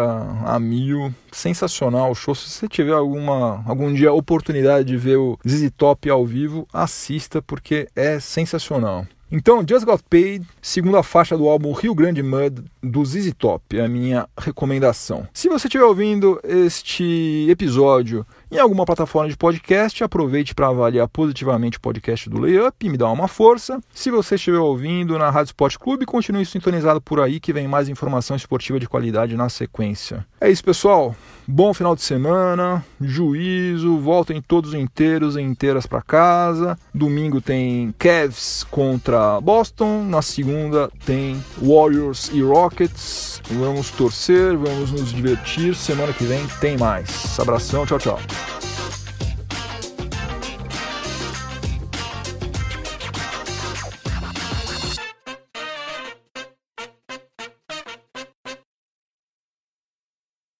a 0.46 0.60
mil, 0.60 1.14
sensacional 1.32 2.12
o 2.12 2.16
show. 2.16 2.36
Se 2.36 2.50
você 2.50 2.68
tiver 2.68 2.94
alguma 2.94 3.64
algum 3.66 3.94
dia 3.94 4.12
oportunidade 4.12 4.90
de 4.90 4.98
ver 4.98 5.18
o 5.18 5.40
ZZ 5.48 5.72
Top 5.78 6.10
ao 6.10 6.26
vivo, 6.26 6.68
assista 6.74 7.42
porque 7.42 7.88
é 7.96 8.20
sensacional. 8.20 9.06
Então, 9.34 9.64
Just 9.66 9.86
Got 9.86 10.02
Paid, 10.10 10.46
segunda 10.62 11.02
faixa 11.02 11.38
do 11.38 11.48
álbum 11.48 11.72
Rio 11.72 11.96
Grande 11.96 12.22
Mud 12.22 12.66
do 12.84 13.06
ZZ 13.06 13.32
Top, 13.38 13.78
é 13.78 13.86
a 13.86 13.88
minha 13.88 14.28
recomendação. 14.38 15.26
Se 15.34 15.48
você 15.48 15.68
estiver 15.68 15.86
ouvindo 15.86 16.38
este 16.44 17.48
episódio 17.50 18.26
em 18.52 18.60
alguma 18.60 18.86
plataforma 18.86 19.30
de 19.30 19.38
podcast, 19.38 20.04
aproveite 20.04 20.54
para 20.54 20.68
avaliar 20.68 21.08
positivamente 21.08 21.78
o 21.78 21.82
podcast 21.82 22.30
do 22.30 22.38
Layup 22.38 22.86
e 22.86 22.90
me 22.90 22.98
dá 22.98 23.10
uma 23.10 23.30
força. 23.30 23.80
Se 23.94 24.12
você 24.12 24.36
estiver 24.36 24.60
ouvindo 24.60 25.18
na 25.18 25.30
Rádio 25.30 25.52
Sport 25.52 25.78
Clube, 25.78 26.06
continue 26.06 26.46
sintonizado 26.46 27.00
por 27.00 27.22
aí 27.22 27.40
que 27.40 27.54
vem 27.54 27.66
mais 27.66 27.88
informação 27.88 28.36
esportiva 28.36 28.78
de 28.78 28.90
qualidade 28.90 29.38
na 29.38 29.48
sequência. 29.48 30.26
É 30.40 30.52
isso, 30.52 30.64
pessoal. 30.66 31.16
Bom 31.48 31.74
final 31.74 31.96
de 31.96 32.02
semana, 32.02 32.86
juízo, 33.00 33.98
voltem 33.98 34.42
todos 34.42 34.74
inteiros 34.74 35.36
e 35.36 35.42
inteiras 35.42 35.86
para 35.86 36.02
casa. 36.02 36.78
Domingo 36.94 37.40
tem 37.40 37.94
Cavs 37.98 38.66
contra 38.70 39.40
Boston, 39.40 40.04
na 40.04 40.22
segunda 40.22 40.90
tem 41.06 41.42
Warriors 41.62 42.30
e 42.34 42.42
Rockets. 42.42 43.42
Vamos 43.50 43.92
torcer, 43.92 44.58
vamos 44.58 44.92
nos 44.92 45.12
divertir. 45.12 45.76
Semana 45.76 46.14
que 46.14 46.24
vem 46.24 46.46
tem 46.60 46.78
mais. 46.78 47.40
Abração, 47.40 47.86
tchau, 47.86 48.00
tchau. 48.00 48.20
Thank 48.42 48.64
you. 48.64 48.71